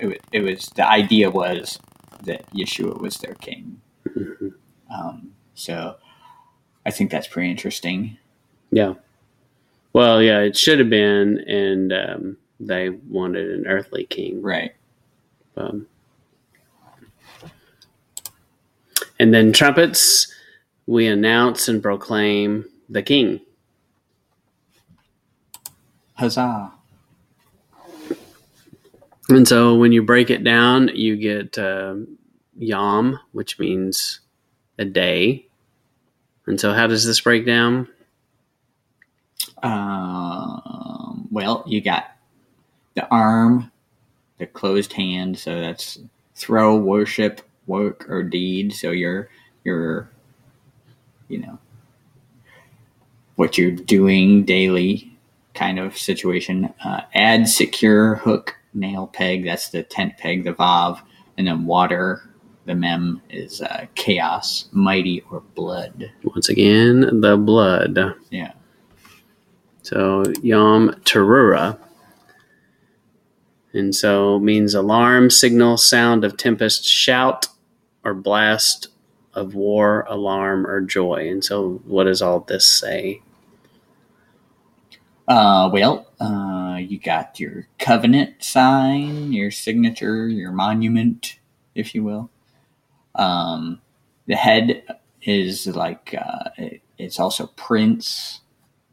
it, 0.00 0.20
it 0.32 0.40
was 0.40 0.66
the 0.74 0.86
idea 0.88 1.30
was 1.30 1.78
that 2.24 2.50
Yeshua 2.52 3.00
was 3.00 3.18
their 3.18 3.34
king. 3.34 3.80
Mm-hmm. 4.08 4.48
Um, 4.92 5.32
so 5.54 5.96
I 6.84 6.90
think 6.90 7.10
that's 7.10 7.28
pretty 7.28 7.50
interesting. 7.50 8.18
Yeah. 8.70 8.94
Well, 9.92 10.22
yeah, 10.22 10.40
it 10.40 10.56
should 10.56 10.78
have 10.78 10.90
been, 10.90 11.38
and 11.48 11.92
um, 11.92 12.36
they 12.60 12.90
wanted 12.90 13.50
an 13.50 13.66
earthly 13.66 14.04
king, 14.04 14.40
right? 14.40 14.72
Um, 15.56 15.86
and 19.18 19.34
then 19.34 19.52
trumpets, 19.52 20.32
we 20.86 21.06
announce 21.06 21.68
and 21.68 21.82
proclaim 21.82 22.64
the 22.88 23.02
king. 23.02 23.40
Huzzah! 26.14 26.72
And 29.30 29.46
so 29.46 29.76
when 29.76 29.92
you 29.92 30.02
break 30.02 30.30
it 30.30 30.44
down, 30.44 30.88
you 30.94 31.16
get 31.16 31.56
uh, 31.56 31.94
Yom, 32.58 33.18
which 33.32 33.58
means 33.58 34.20
a 34.78 34.84
day. 34.84 35.46
And 36.46 36.60
so, 36.60 36.72
how 36.72 36.86
does 36.86 37.04
this 37.04 37.20
break 37.20 37.46
down? 37.46 37.88
Um, 39.62 41.28
well, 41.30 41.62
you 41.66 41.80
got 41.80 42.10
the 42.94 43.06
arm, 43.08 43.70
the 44.38 44.46
closed 44.46 44.92
hand. 44.92 45.38
So 45.38 45.60
that's 45.60 45.98
throw, 46.34 46.76
worship, 46.76 47.42
work, 47.66 48.08
or 48.10 48.22
deed. 48.22 48.72
So 48.72 48.90
you're 48.90 49.28
you're 49.64 50.10
you 51.28 51.38
know 51.38 51.58
what 53.36 53.56
you're 53.56 53.70
doing 53.70 54.44
daily 54.44 55.12
kind 55.54 55.78
of 55.78 55.96
situation. 55.96 56.72
Uh, 56.84 57.02
add, 57.14 57.48
secure, 57.48 58.16
hook, 58.16 58.56
nail, 58.74 59.06
peg. 59.06 59.44
That's 59.44 59.68
the 59.70 59.82
tent 59.82 60.18
peg, 60.18 60.44
the 60.44 60.52
vav, 60.52 61.00
and 61.36 61.46
then 61.46 61.66
water. 61.66 62.22
The 62.66 62.74
mem 62.74 63.22
is 63.30 63.62
uh, 63.62 63.86
chaos, 63.94 64.68
mighty, 64.72 65.24
or 65.30 65.40
blood. 65.54 66.10
Once 66.22 66.48
again, 66.48 67.20
the 67.20 67.36
blood. 67.36 67.98
Yeah. 68.30 68.52
So 69.82 70.24
Yom 70.42 70.90
Teruah. 71.04 71.78
And 73.72 73.94
so 73.94 74.38
means 74.38 74.74
alarm, 74.74 75.30
signal, 75.30 75.76
sound 75.76 76.24
of 76.24 76.36
tempest, 76.36 76.84
shout, 76.84 77.46
or 78.04 78.14
blast 78.14 78.88
of 79.34 79.54
war, 79.54 80.04
alarm, 80.08 80.66
or 80.66 80.80
joy. 80.80 81.28
And 81.30 81.44
so, 81.44 81.80
what 81.84 82.04
does 82.04 82.20
all 82.20 82.40
this 82.40 82.64
say? 82.64 83.22
Uh, 85.30 85.70
well, 85.72 86.08
uh, 86.18 86.76
you 86.80 86.98
got 86.98 87.38
your 87.38 87.68
covenant 87.78 88.42
sign, 88.42 89.32
your 89.32 89.52
signature, 89.52 90.26
your 90.26 90.50
monument, 90.50 91.38
if 91.76 91.94
you 91.94 92.02
will. 92.02 92.28
Um, 93.14 93.80
the 94.26 94.34
head 94.34 94.82
is 95.22 95.68
like 95.68 96.16
uh, 96.20 96.50
it's 96.98 97.20
also 97.20 97.46
prince, 97.54 98.40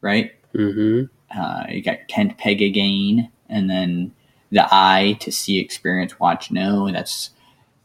right? 0.00 0.30
Mm-hmm. 0.54 1.06
Uh, 1.36 1.64
you 1.70 1.82
got 1.82 2.08
tent 2.08 2.38
peg 2.38 2.62
again, 2.62 3.32
and 3.48 3.68
then 3.68 4.14
the 4.52 4.64
eye 4.70 5.16
to 5.18 5.32
see, 5.32 5.58
experience, 5.58 6.20
watch, 6.20 6.52
know. 6.52 6.88
That's 6.92 7.30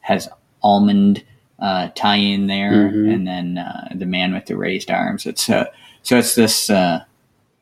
has 0.01 0.29
almond 0.61 1.23
uh, 1.57 1.89
tie 1.95 2.17
in 2.17 2.45
there, 2.45 2.91
mm-hmm. 2.91 3.09
and 3.09 3.27
then 3.27 3.57
uh, 3.57 3.87
the 3.95 4.05
man 4.05 4.31
with 4.31 4.45
the 4.45 4.57
raised 4.57 4.91
arms. 4.91 5.25
It's 5.25 5.49
uh, 5.49 5.65
so 6.03 6.19
it's 6.19 6.35
this 6.35 6.69
uh, 6.69 7.03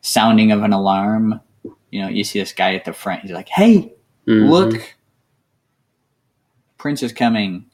sounding 0.02 0.52
of 0.52 0.64
an 0.64 0.74
alarm. 0.74 1.40
You 1.92 2.02
know, 2.02 2.08
you 2.08 2.24
see 2.24 2.40
this 2.40 2.54
guy 2.54 2.76
at 2.76 2.86
the 2.86 2.94
front. 2.94 3.22
He's 3.22 3.32
like, 3.32 3.50
"Hey, 3.50 3.94
mm-hmm. 4.28 4.50
look, 4.50 4.96
Prince 6.78 7.04
is 7.04 7.14
coming." 7.14 7.66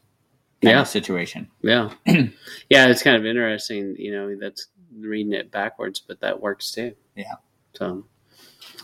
yeah. 0.61 0.83
situation. 0.83 1.49
Yeah, 1.61 1.91
yeah. 2.07 2.87
It's 2.87 3.03
kind 3.03 3.15
of 3.15 3.25
interesting. 3.25 3.95
You 3.97 4.11
know, 4.11 4.35
that's 4.39 4.67
reading 4.97 5.33
it 5.33 5.51
backwards, 5.51 5.99
but 5.99 6.19
that 6.21 6.41
works 6.41 6.71
too. 6.71 6.93
Yeah. 7.15 7.35
So, 7.75 8.05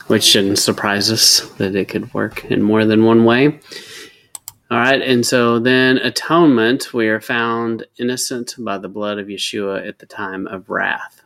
which 0.08 0.24
shouldn't 0.24 0.60
surprise 0.60 1.12
us 1.12 1.42
that 1.58 1.76
it 1.76 1.90
could 1.90 2.14
work 2.14 2.46
in 2.46 2.62
more 2.62 2.86
than 2.86 3.06
one 3.06 3.26
way. 3.26 3.60
All 4.72 4.80
right, 4.80 5.02
and 5.02 5.26
so 5.26 5.60
then 5.60 5.98
atonement, 5.98 6.94
we 6.94 7.08
are 7.08 7.22
found 7.22 7.86
innocent 8.00 8.56
by 8.58 8.80
the 8.80 8.90
blood 8.90 9.20
of 9.20 9.28
Yeshua 9.28 9.88
at 9.88 10.00
the 10.00 10.08
time 10.08 10.48
of 10.48 10.70
wrath. 10.70 11.23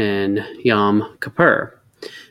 And 0.00 0.46
Yom 0.64 1.18
Kippur. 1.20 1.78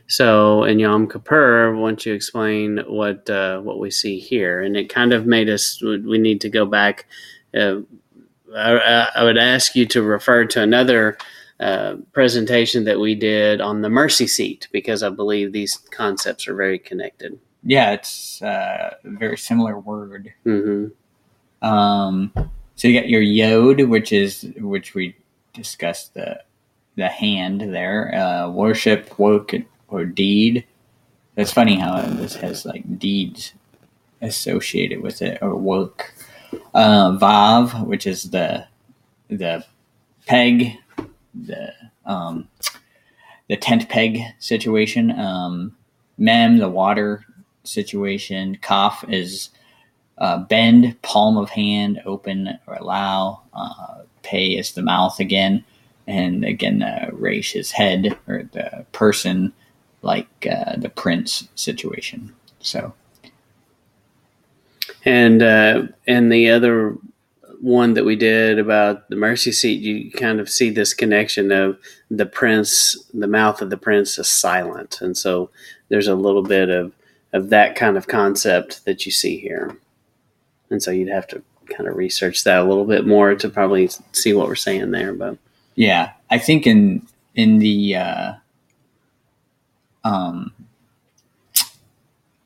So 0.08 0.64
in 0.64 0.80
Yom 0.80 1.08
Kippur, 1.08 1.72
why 1.76 1.90
don't 1.90 2.04
you 2.04 2.14
explain 2.14 2.78
what 2.88 3.30
uh, 3.30 3.60
what 3.60 3.78
we 3.78 3.92
see 3.92 4.18
here? 4.18 4.60
And 4.60 4.76
it 4.76 4.88
kind 4.88 5.12
of 5.12 5.24
made 5.24 5.48
us. 5.48 5.80
We 5.80 6.18
need 6.18 6.40
to 6.40 6.48
go 6.48 6.66
back. 6.66 7.06
Uh, 7.54 7.82
I, 8.56 9.08
I, 9.14 9.22
would 9.22 9.38
ask 9.38 9.76
you 9.76 9.86
to 9.86 10.02
refer 10.02 10.44
to 10.46 10.60
another 10.60 11.16
uh, 11.60 11.96
presentation 12.12 12.82
that 12.84 12.98
we 12.98 13.14
did 13.14 13.60
on 13.60 13.82
the 13.82 13.88
mercy 13.88 14.26
seat 14.26 14.66
because 14.72 15.04
I 15.04 15.10
believe 15.10 15.52
these 15.52 15.76
concepts 15.76 16.48
are 16.48 16.54
very 16.56 16.78
connected. 16.78 17.38
Yeah, 17.62 17.92
it's 17.92 18.42
uh, 18.42 18.96
a 19.04 19.08
very 19.08 19.38
similar 19.38 19.78
word. 19.78 20.32
Mm-hmm. 20.44 21.66
Um, 21.66 22.32
so 22.74 22.88
you 22.88 22.98
got 22.98 23.08
your 23.08 23.20
yod, 23.20 23.82
which 23.82 24.12
is 24.12 24.52
which 24.56 24.94
we 24.94 25.16
discussed 25.52 26.14
the 26.14 26.40
the 26.96 27.08
hand 27.08 27.60
there. 27.74 28.14
Uh, 28.14 28.50
worship, 28.50 29.18
work, 29.18 29.54
or 29.88 30.04
deed. 30.04 30.64
That's 31.34 31.52
funny 31.52 31.76
how 31.76 32.00
this 32.02 32.34
has 32.36 32.64
like 32.64 32.98
deeds 32.98 33.54
associated 34.20 35.00
with 35.02 35.22
it 35.22 35.38
or 35.40 35.56
work. 35.56 36.14
Uh, 36.74 37.12
Vav, 37.18 37.86
which 37.86 38.06
is 38.06 38.30
the 38.30 38.66
the 39.28 39.64
peg, 40.26 40.76
the 41.34 41.72
um, 42.04 42.48
the 43.48 43.56
tent 43.56 43.88
peg 43.88 44.20
situation. 44.38 45.18
Um, 45.18 45.76
Mem, 46.18 46.58
the 46.58 46.68
water 46.68 47.24
situation. 47.64 48.56
Kaf 48.60 49.04
is 49.08 49.50
uh, 50.18 50.38
bend, 50.38 51.00
palm 51.02 51.36
of 51.36 51.50
hand, 51.50 52.00
open 52.04 52.58
or 52.66 52.74
allow. 52.74 53.42
Uh, 53.54 54.02
pay 54.22 54.48
is 54.48 54.72
the 54.72 54.82
mouth 54.82 55.18
again, 55.18 55.64
and 56.10 56.44
again, 56.44 56.82
uh, 56.82 57.10
Raish 57.12 57.54
is 57.54 57.70
head 57.70 58.18
or 58.26 58.48
the 58.52 58.84
person, 58.90 59.52
like 60.02 60.28
uh, 60.50 60.76
the 60.76 60.88
prince 60.88 61.48
situation. 61.54 62.34
So, 62.58 62.92
And 65.04 65.42
uh, 65.42 65.82
and 66.08 66.32
the 66.32 66.50
other 66.50 66.96
one 67.60 67.94
that 67.94 68.04
we 68.04 68.16
did 68.16 68.58
about 68.58 69.08
the 69.08 69.16
mercy 69.16 69.52
seat, 69.52 69.80
you 69.80 70.10
kind 70.10 70.40
of 70.40 70.48
see 70.50 70.70
this 70.70 70.94
connection 70.94 71.52
of 71.52 71.78
the 72.10 72.26
prince, 72.26 72.96
the 73.14 73.28
mouth 73.28 73.62
of 73.62 73.70
the 73.70 73.76
prince 73.76 74.18
is 74.18 74.28
silent, 74.28 75.00
and 75.00 75.16
so 75.16 75.50
there's 75.88 76.08
a 76.08 76.14
little 76.14 76.42
bit 76.42 76.68
of 76.70 76.92
of 77.32 77.50
that 77.50 77.76
kind 77.76 77.96
of 77.96 78.08
concept 78.08 78.84
that 78.84 79.06
you 79.06 79.12
see 79.12 79.38
here, 79.38 79.78
and 80.70 80.82
so 80.82 80.90
you'd 80.90 81.08
have 81.08 81.28
to 81.28 81.42
kind 81.68 81.88
of 81.88 81.94
research 81.94 82.42
that 82.42 82.58
a 82.58 82.64
little 82.64 82.84
bit 82.84 83.06
more 83.06 83.36
to 83.36 83.48
probably 83.48 83.88
see 84.10 84.32
what 84.32 84.48
we're 84.48 84.56
saying 84.56 84.90
there, 84.90 85.12
but. 85.12 85.38
Yeah, 85.80 86.12
I 86.30 86.36
think 86.38 86.66
in 86.66 87.06
in 87.34 87.58
the 87.58 87.96
uh, 87.96 88.32
um, 90.04 90.52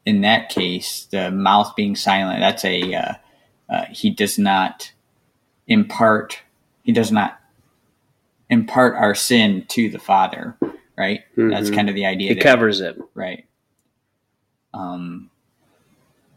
in 0.07 0.21
that 0.21 0.51
case, 0.51 1.07
the 1.11 1.33
mouth 1.33 1.75
being 1.75 1.97
silent, 1.97 2.39
that's 2.39 2.65
a 2.65 2.95
uh, 2.95 3.13
uh, 3.69 3.85
he 3.91 4.11
does 4.11 4.39
not 4.39 4.93
impart 5.67 6.39
he 6.85 6.93
does 6.93 7.11
not 7.11 7.41
impart 8.51 8.95
our 8.95 9.17
sin 9.17 9.65
to 9.71 9.91
the 9.91 9.99
Father, 9.99 10.57
right? 10.97 11.23
That's 11.37 11.71
Mhm. 11.71 11.75
kind 11.75 11.89
of 11.89 11.97
the 11.97 12.07
idea. 12.07 12.31
It 12.31 12.35
there. 12.37 12.43
covers 12.45 12.81
it. 12.81 12.97
right? 13.15 13.45
Um, 14.73 15.29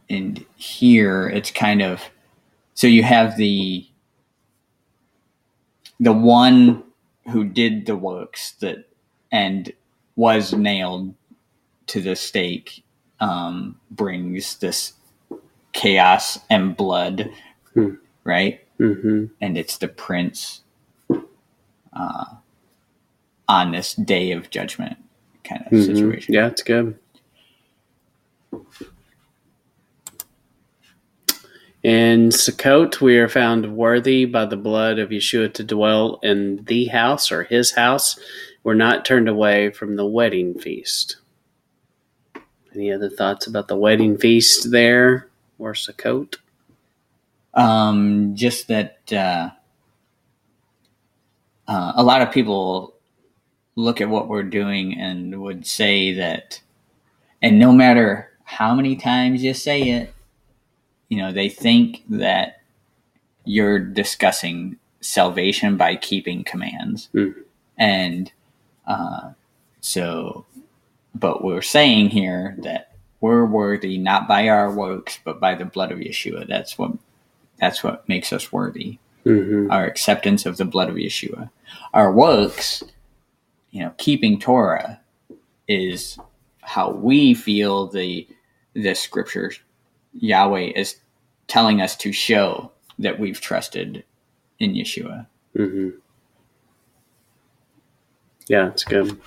and 0.09 0.43
here 0.55 1.27
it's 1.29 1.51
kind 1.51 1.83
of 1.83 2.01
so 2.73 2.87
you 2.87 3.03
have 3.03 3.37
the 3.37 3.85
the 5.99 6.13
one 6.13 6.83
who 7.29 7.43
did 7.45 7.85
the 7.85 7.95
works 7.95 8.51
that 8.61 8.89
and 9.31 9.71
was 10.15 10.53
nailed 10.53 11.13
to 11.87 12.01
the 12.01 12.15
stake 12.15 12.83
um, 13.19 13.79
brings 13.91 14.57
this 14.57 14.93
chaos 15.73 16.39
and 16.49 16.75
blood, 16.77 17.29
Hmm. 17.73 17.95
right? 18.23 18.61
hmm 18.77 19.25
and 19.41 19.57
it's 19.57 19.77
the 19.79 19.87
prince 19.87 20.61
uh, 21.93 22.25
on 23.47 23.71
this 23.71 23.93
day 23.95 24.31
of 24.31 24.49
judgment 24.51 24.97
kind 25.43 25.65
of 25.71 25.83
situation. 25.83 26.33
Yeah, 26.35 26.47
it's 26.47 26.61
good. 26.61 26.97
In 31.87 32.31
Sukkot, 32.31 32.99
we 32.99 33.17
are 33.17 33.29
found 33.29 33.77
worthy 33.77 34.25
by 34.25 34.43
the 34.43 34.57
blood 34.57 34.99
of 34.99 35.07
Yeshua 35.07 35.53
to 35.53 35.63
dwell 35.63 36.19
in 36.21 36.65
the 36.65 36.87
house 36.87 37.31
or 37.31 37.43
his 37.43 37.71
house. 37.75 38.19
We're 38.61 38.73
not 38.73 39.05
turned 39.05 39.29
away 39.29 39.71
from 39.71 39.95
the 39.95 40.05
wedding 40.05 40.59
feast. 40.59 41.15
Any 42.75 42.91
other 42.91 43.09
thoughts 43.09 43.47
about 43.47 43.69
the 43.69 43.77
wedding 43.77 44.17
feast 44.17 44.69
there 44.69 45.29
or 45.57 45.71
Sukkot? 45.71 46.35
Um, 47.53 48.35
just 48.35 48.67
that 48.67 48.97
uh, 49.13 49.51
uh, 51.69 51.93
a 51.95 52.03
lot 52.03 52.21
of 52.21 52.33
people 52.33 52.95
look 53.77 54.01
at 54.01 54.09
what 54.09 54.27
we're 54.27 54.43
doing 54.43 54.99
and 54.99 55.41
would 55.41 55.65
say 55.65 56.11
that, 56.15 56.59
and 57.41 57.57
no 57.57 57.71
matter 57.71 58.29
how 58.43 58.75
many 58.75 58.97
times 58.97 59.41
you 59.41 59.53
say 59.53 59.83
it, 59.83 60.13
you 61.09 61.17
know, 61.17 61.31
they 61.31 61.49
think 61.49 62.03
that 62.09 62.61
you're 63.45 63.79
discussing 63.79 64.77
salvation 65.01 65.77
by 65.77 65.95
keeping 65.95 66.43
commands. 66.43 67.09
Hmm. 67.13 67.31
And 67.77 68.31
uh, 68.85 69.31
so, 69.81 70.45
but 71.15 71.43
we're 71.43 71.61
saying 71.61 72.09
here 72.09 72.55
that 72.59 72.95
we're 73.21 73.45
worthy 73.45 73.97
not 73.97 74.27
by 74.27 74.47
our 74.49 74.71
works, 74.71 75.19
but 75.23 75.39
by 75.39 75.55
the 75.55 75.65
blood 75.65 75.91
of 75.91 75.99
Yeshua. 75.99 76.47
That's 76.47 76.77
what 76.77 76.91
that's 77.59 77.83
what 77.83 78.07
makes 78.07 78.31
us 78.31 78.51
worthy. 78.51 78.99
Mm-hmm. 79.25 79.71
Our 79.71 79.85
acceptance 79.85 80.45
of 80.45 80.57
the 80.57 80.65
blood 80.65 80.89
of 80.89 80.95
Yeshua. 80.95 81.49
Our 81.93 82.11
works, 82.11 82.83
you 83.71 83.81
know, 83.81 83.93
keeping 83.97 84.39
Torah 84.39 84.99
is 85.67 86.17
how 86.61 86.91
we 86.91 87.33
feel 87.33 87.87
the 87.87 88.27
the 88.73 88.93
scripture 88.93 89.51
Yahweh 90.19 90.71
is 90.75 90.97
telling 91.47 91.81
us 91.81 91.95
to 91.97 92.11
show 92.11 92.71
that 92.99 93.19
we've 93.19 93.39
trusted 93.39 94.03
in 94.59 94.73
Yeshua. 94.73 95.27
Mm-hmm. 95.55 95.89
Yeah, 98.47 98.69
it's 98.69 98.83
good. 98.83 99.19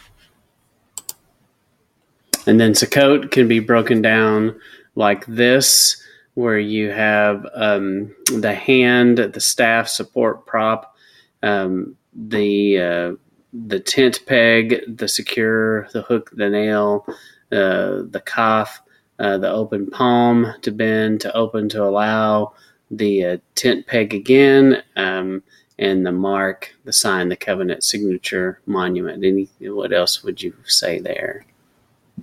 And 2.47 2.59
then 2.59 2.73
Sukkot 2.73 3.31
can 3.31 3.49
be 3.49 3.61
broken 3.61 4.03
down 4.03 4.59
like 4.95 5.27
this, 5.27 6.03
where 6.35 6.59
you 6.59 6.91
have 6.91 7.47
um, 7.55 8.15
the 8.35 8.55
hand, 8.55 9.19
the 9.19 9.41
staff 9.41 9.89
support 9.89 10.47
prop, 10.47 10.97
um, 11.43 11.97
the 12.15 12.81
uh, 12.81 13.13
the 13.53 13.81
tent 13.81 14.21
peg, 14.27 14.83
the 14.89 15.09
secure, 15.09 15.89
the 15.93 16.03
hook, 16.03 16.31
the 16.33 16.49
nail, 16.49 17.05
uh, 17.53 18.03
the 18.09 18.23
kaf, 18.25 18.81
uh, 19.21 19.39
the 19.39 19.51
open 19.51 19.89
palm 19.91 20.53
to 20.63 20.71
bend, 20.73 21.21
to 21.21 21.37
open, 21.37 21.69
to 21.69 21.83
allow, 21.85 22.53
the 22.91 23.25
uh, 23.25 23.37
tent 23.55 23.87
peg 23.87 24.13
again, 24.15 24.83
um, 24.97 25.43
and 25.79 26.05
the 26.05 26.13
mark, 26.13 26.75
the 26.85 26.93
sign, 26.93 27.29
the 27.29 27.37
covenant 27.37 27.85
signature 27.85 28.61
monument. 28.67 29.25
Any, 29.25 29.49
what 29.61 29.93
else 29.93 30.25
would 30.25 30.43
you 30.43 30.55
say 30.65 30.99
there? 30.99 31.45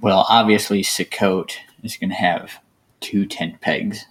Well, 0.01 0.25
obviously, 0.29 0.81
Sukkot 0.83 1.53
is 1.83 1.97
going 1.97 2.09
to 2.09 2.15
have 2.15 2.51
two 2.99 3.25
tent 3.25 3.61
pegs 3.61 4.05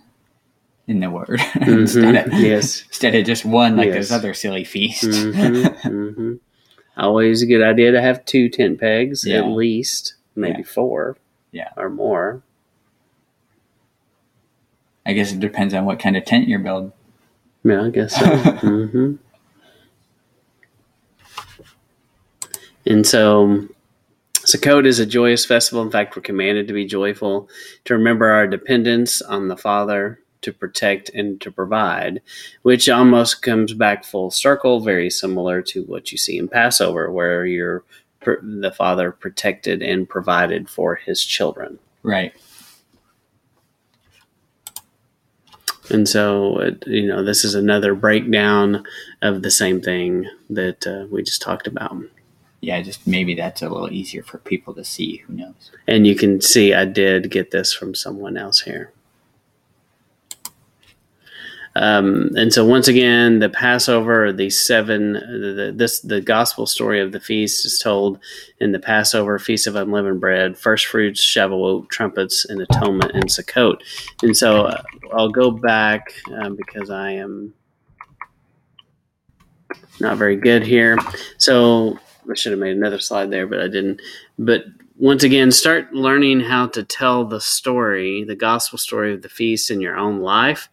in 0.89 1.01
the 1.01 1.11
word 1.11 1.41
instead, 1.61 2.15
of, 2.27 2.33
yes. 2.35 2.85
instead 2.87 3.15
of 3.17 3.25
just 3.27 3.45
one 3.45 3.77
like 3.77 3.87
Yes. 3.89 3.97
those 3.97 4.13
other 4.13 4.33
silly 4.35 4.65
feasts. 4.65 5.05
hmm 5.23 5.65
hmm 5.65 6.35
Always 6.97 7.43
a 7.43 7.47
good 7.47 7.63
idea 7.63 7.93
to 7.93 8.01
have 8.01 8.25
two 8.25 8.49
tent 8.49 8.81
pegs 8.81 9.25
Yeah. 9.27 9.39
at 9.39 9.49
least, 9.49 10.15
maybe 10.35 10.59
Yeah. 10.61 10.65
four, 10.73 11.17
Yeah. 11.53 11.69
or 11.77 11.91
more. 11.91 12.43
I 15.07 15.13
guess 15.13 15.33
it 15.33 15.41
depends 15.41 15.73
on 15.73 15.85
what 15.85 16.01
kind 16.01 16.17
of 16.17 16.25
tent 16.25 16.49
you're 16.49 16.59
building. 16.59 16.93
Yeah, 17.65 17.85
I 17.85 17.91
guess 17.91 18.19
so. 18.19 18.27
hmm 18.37 19.15
And 22.89 23.05
so, 23.05 23.67
Sukkot 24.35 24.87
is 24.87 25.01
a 25.01 25.07
joyous 25.07 25.45
festival. 25.45 25.83
In 25.83 25.91
fact, 25.91 26.15
we're 26.15 26.23
commanded 26.23 26.69
to 26.69 26.75
be 26.75 26.85
joyful, 26.85 27.49
to 27.85 27.95
remember 27.95 28.27
our 28.31 28.47
dependence 28.47 29.21
on 29.21 29.49
the 29.49 29.57
Father, 29.57 30.21
to 30.43 30.53
protect 30.53 31.09
and 31.11 31.41
to 31.41 31.51
provide, 31.51 32.23
which 32.63 32.89
almost 32.89 33.43
comes 33.43 33.75
back 33.75 34.05
full 34.05 34.31
circle, 34.31 34.79
very 34.81 35.11
similar 35.11 35.63
to 35.63 35.83
what 35.85 36.13
you 36.13 36.19
see 36.19 36.39
in 36.39 36.47
Passover, 36.47 37.11
where 37.11 37.45
you're 37.45 37.83
the 38.21 38.73
Father 38.77 39.11
protected 39.11 39.83
and 39.83 40.09
provided 40.09 40.69
for 40.69 40.95
His 40.95 41.25
children. 41.25 41.81
Right. 42.05 42.33
And 45.91 46.09
so, 46.09 46.59
it, 46.59 46.87
you 46.87 47.07
know, 47.07 47.23
this 47.23 47.45
is 47.45 47.55
another 47.55 47.95
breakdown 47.95 48.85
of 49.23 49.43
the 49.43 49.51
same 49.51 49.81
thing 49.81 50.29
that 50.51 50.87
uh, 50.87 51.07
we 51.11 51.23
just 51.23 51.43
talked 51.43 51.67
about. 51.67 51.97
Yeah, 52.61 52.81
just 52.83 53.07
maybe 53.07 53.35
that's 53.35 53.63
a 53.63 53.69
little 53.69 53.93
easier 53.93 54.23
for 54.23 54.39
people 54.39 54.75
to 54.75 54.85
see. 54.85 55.19
Who 55.19 55.35
knows? 55.35 55.71
And 55.87 56.07
you 56.07 56.17
can 56.17 56.41
see 56.41 56.75
I 56.75 56.85
did 56.85 57.31
get 57.31 57.51
this 57.51 57.73
from 57.73 57.95
someone 57.95 58.37
else 58.37 58.63
here. 58.63 58.93
Um, 61.77 62.31
and 62.37 62.53
so 62.53 62.65
once 62.65 62.89
again, 62.89 63.39
the 63.39 63.51
Passover, 63.51 64.33
the 64.33 64.49
seven, 64.49 65.13
the, 65.13 65.73
this 65.75 66.01
the 66.01 66.23
gospel 66.23 66.67
story 66.67 67.01
of 67.01 67.13
the 67.13 67.21
feast 67.21 67.67
is 67.67 67.79
told 67.79 68.19
in 68.61 68.73
the 68.73 68.79
Passover, 68.79 69.39
Feast 69.39 69.67
of 69.67 69.77
Unleavened 69.77 70.21
Bread, 70.21 70.57
First 70.57 70.87
Fruits, 70.87 71.23
Shavuot, 71.23 71.91
Trumpets, 71.91 72.47
and 72.47 72.63
Atonement, 72.63 73.13
and 73.13 73.25
Sukkot. 73.25 73.83
And 74.23 74.35
so 74.35 74.65
uh, 74.65 74.83
I'll 75.13 75.29
go 75.29 75.51
back 75.51 76.15
um, 76.41 76.57
because 76.57 76.89
I 76.89 77.11
am 77.11 77.53
not 80.01 80.17
very 80.17 80.37
good 80.37 80.63
here. 80.63 80.99
So 81.37 81.99
I 82.31 82.35
should 82.35 82.53
have 82.53 82.59
made 82.59 82.77
another 82.77 83.01
slide 83.01 83.31
there, 83.31 83.47
but 83.47 83.61
I 83.61 83.69
didn't. 83.69 84.01
But 84.39 84.65
once 84.99 85.25
again, 85.25 85.53
start 85.53 85.93
learning 85.93 86.41
how 86.41 86.69
to 86.69 86.83
tell 86.83 87.27
the 87.27 87.41
story, 87.41 88.25
the 88.25 88.35
gospel 88.35 88.79
story 88.79 89.13
of 89.13 89.21
the 89.21 89.29
feast 89.29 89.71
in 89.71 89.83
your 89.83 89.99
own 89.99 90.21
life, 90.21 90.71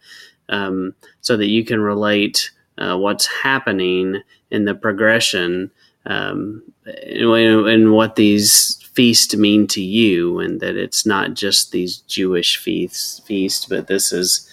um, 0.48 0.94
so 1.20 1.36
that 1.36 1.48
you 1.48 1.64
can 1.64 1.80
relate 1.80 2.50
uh, 2.78 2.96
what's 2.96 3.26
happening 3.26 4.20
in 4.50 4.64
the 4.64 4.74
progression 4.74 5.70
um, 6.06 6.62
and, 6.84 7.66
and 7.68 7.92
what 7.92 8.16
these 8.16 8.76
feasts 8.92 9.34
mean 9.34 9.66
to 9.68 9.80
you, 9.82 10.38
and 10.38 10.60
that 10.60 10.76
it's 10.76 11.06
not 11.06 11.34
just 11.34 11.72
these 11.72 11.98
Jewish 11.98 12.56
feasts, 12.58 13.20
feast, 13.20 13.68
but 13.68 13.86
this 13.86 14.12
is 14.12 14.48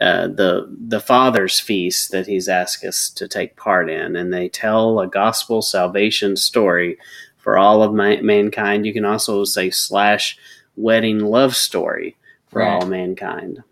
uh, 0.00 0.26
the 0.26 0.66
the 0.88 1.00
Father's 1.00 1.58
feast 1.60 2.10
that 2.10 2.26
He's 2.26 2.48
asked 2.48 2.84
us 2.84 3.08
to 3.10 3.28
take 3.28 3.56
part 3.56 3.88
in, 3.88 4.16
and 4.16 4.32
they 4.34 4.48
tell 4.48 4.98
a 5.00 5.06
gospel 5.06 5.62
salvation 5.62 6.36
story 6.36 6.98
for 7.38 7.56
all 7.56 7.82
of 7.82 7.94
ma- 7.94 8.20
mankind. 8.20 8.84
You 8.84 8.92
can 8.92 9.04
also 9.04 9.44
say 9.44 9.70
slash 9.70 10.36
wedding 10.76 11.20
love 11.20 11.54
story 11.56 12.16
for 12.48 12.60
Right. 12.60 12.68
all 12.82 12.86
mankind. 12.86 13.62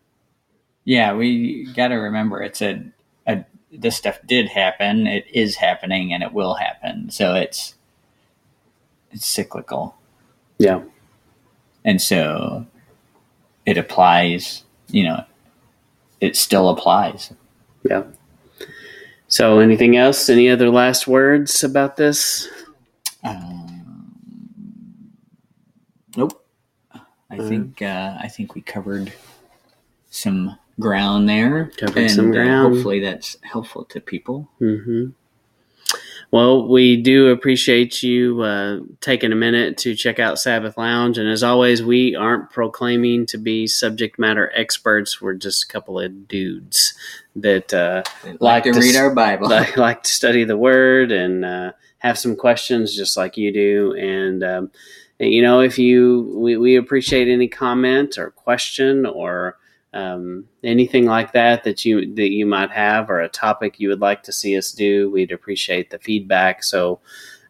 Yeah, 0.84 1.14
we 1.14 1.64
got 1.74 1.88
to 1.88 1.94
remember 1.96 2.42
it's 2.42 2.60
a, 2.62 2.82
a 3.26 3.44
this 3.72 3.96
stuff 3.96 4.18
did 4.26 4.48
happen, 4.48 5.06
it 5.06 5.26
is 5.32 5.56
happening, 5.56 6.12
and 6.12 6.22
it 6.22 6.32
will 6.32 6.54
happen. 6.54 7.10
So 7.10 7.34
it's 7.34 7.74
it's 9.10 9.26
cyclical, 9.26 9.96
Yeah. 10.58 10.82
and 11.84 12.00
so 12.02 12.66
it 13.64 13.78
applies. 13.78 14.64
You 14.88 15.04
know, 15.04 15.24
it 16.20 16.36
still 16.36 16.68
applies. 16.68 17.32
Yeah. 17.88 18.04
So, 19.28 19.58
anything 19.58 19.96
else? 19.96 20.28
Any 20.28 20.48
other 20.50 20.68
last 20.70 21.08
words 21.08 21.64
about 21.64 21.96
this? 21.96 22.48
Um, 23.24 25.10
nope. 26.16 26.44
I 27.30 27.38
Mhm. 27.38 27.48
think 27.48 27.82
uh, 27.82 28.18
I 28.20 28.28
think 28.28 28.54
we 28.54 28.60
covered 28.60 29.12
some 30.10 30.56
ground 30.80 31.28
there. 31.28 31.70
Covered 31.76 31.96
and, 31.98 32.10
some 32.10 32.30
uh, 32.30 32.32
ground. 32.32 32.74
hopefully, 32.74 33.00
that's 33.00 33.36
helpful 33.42 33.84
to 33.86 34.00
people. 34.00 34.48
hmm 34.58 35.06
Well, 36.30 36.66
we 36.68 37.00
do 37.00 37.28
appreciate 37.28 38.02
you 38.02 38.40
uh, 38.42 38.80
taking 39.00 39.30
a 39.30 39.36
minute 39.36 39.78
to 39.78 39.94
check 39.94 40.18
out 40.18 40.38
Sabbath 40.38 40.76
Lounge. 40.76 41.16
And 41.18 41.28
as 41.28 41.44
always, 41.44 41.82
we 41.82 42.16
aren't 42.16 42.50
proclaiming 42.50 43.26
to 43.26 43.38
be 43.38 43.66
subject 43.68 44.18
matter 44.18 44.50
experts. 44.54 45.20
We're 45.20 45.34
just 45.34 45.64
a 45.64 45.68
couple 45.68 46.00
of 46.00 46.26
dudes 46.26 46.94
that 47.36 47.72
uh, 47.72 48.02
Like, 48.24 48.40
Like 48.40 48.62
to 48.64 48.72
to 48.72 48.80
read 48.80 48.94
s- 48.96 49.00
our 49.00 49.14
Bible. 49.14 49.48
like, 49.48 49.76
like 49.76 50.02
to 50.02 50.10
study 50.10 50.44
the 50.44 50.56
Word 50.58 51.12
and 51.12 51.44
uh, 51.44 51.72
have 51.98 52.18
some 52.18 52.34
questions 52.36 52.96
just 52.96 53.16
like 53.16 53.36
you 53.36 53.52
do. 53.52 53.94
And, 53.96 54.42
um, 54.42 54.70
you 55.20 55.40
know, 55.42 55.60
if 55.60 55.78
you, 55.78 56.32
we, 56.36 56.56
we 56.56 56.74
appreciate 56.76 57.28
any 57.28 57.46
comment 57.46 58.18
or 58.18 58.30
question 58.32 59.06
or 59.06 59.56
um, 59.94 60.44
anything 60.62 61.06
like 61.06 61.32
that 61.32 61.64
that 61.64 61.84
you 61.84 62.14
that 62.16 62.30
you 62.30 62.44
might 62.46 62.70
have 62.70 63.08
or 63.08 63.20
a 63.20 63.28
topic 63.28 63.78
you 63.80 63.88
would 63.88 64.00
like 64.00 64.22
to 64.24 64.32
see 64.32 64.56
us 64.58 64.72
do 64.72 65.08
we'd 65.10 65.32
appreciate 65.32 65.88
the 65.90 65.98
feedback 65.98 66.62
so 66.64 67.00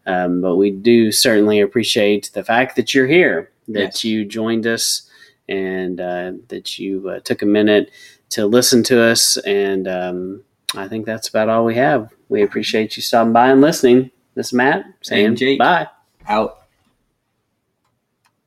um, 0.05 0.39
but 0.41 0.55
we 0.55 0.69
do 0.71 1.11
certainly 1.11 1.59
appreciate 1.59 2.29
the 2.33 2.43
fact 2.43 2.75
that 2.75 2.93
you're 2.93 3.07
here 3.07 3.51
that 3.67 3.79
Yes. 3.95 4.03
you 4.05 4.23
joined 4.25 4.67
us 4.67 5.09
and 5.49 5.99
uh, 5.99 6.33
that 6.49 6.77
you 6.79 7.09
uh, 7.09 7.19
took 7.21 7.41
a 7.41 7.45
minute 7.47 7.89
to 8.29 8.45
listen 8.45 8.83
to 8.83 9.01
us 9.01 9.37
and 9.37 9.87
um, 9.87 10.43
i 10.75 10.87
think 10.87 11.05
that's 11.05 11.27
about 11.27 11.49
all 11.49 11.65
we 11.65 11.75
have 11.75 12.13
we 12.29 12.43
appreciate 12.43 12.95
you 12.95 13.01
stopping 13.01 13.33
by 13.33 13.49
and 13.49 13.61
listening 13.61 14.11
this 14.35 14.47
is 14.47 14.53
matt 14.53 14.85
saying 15.01 15.35
Jake. 15.35 15.57
bye 15.59 15.87
Out. 16.27 16.64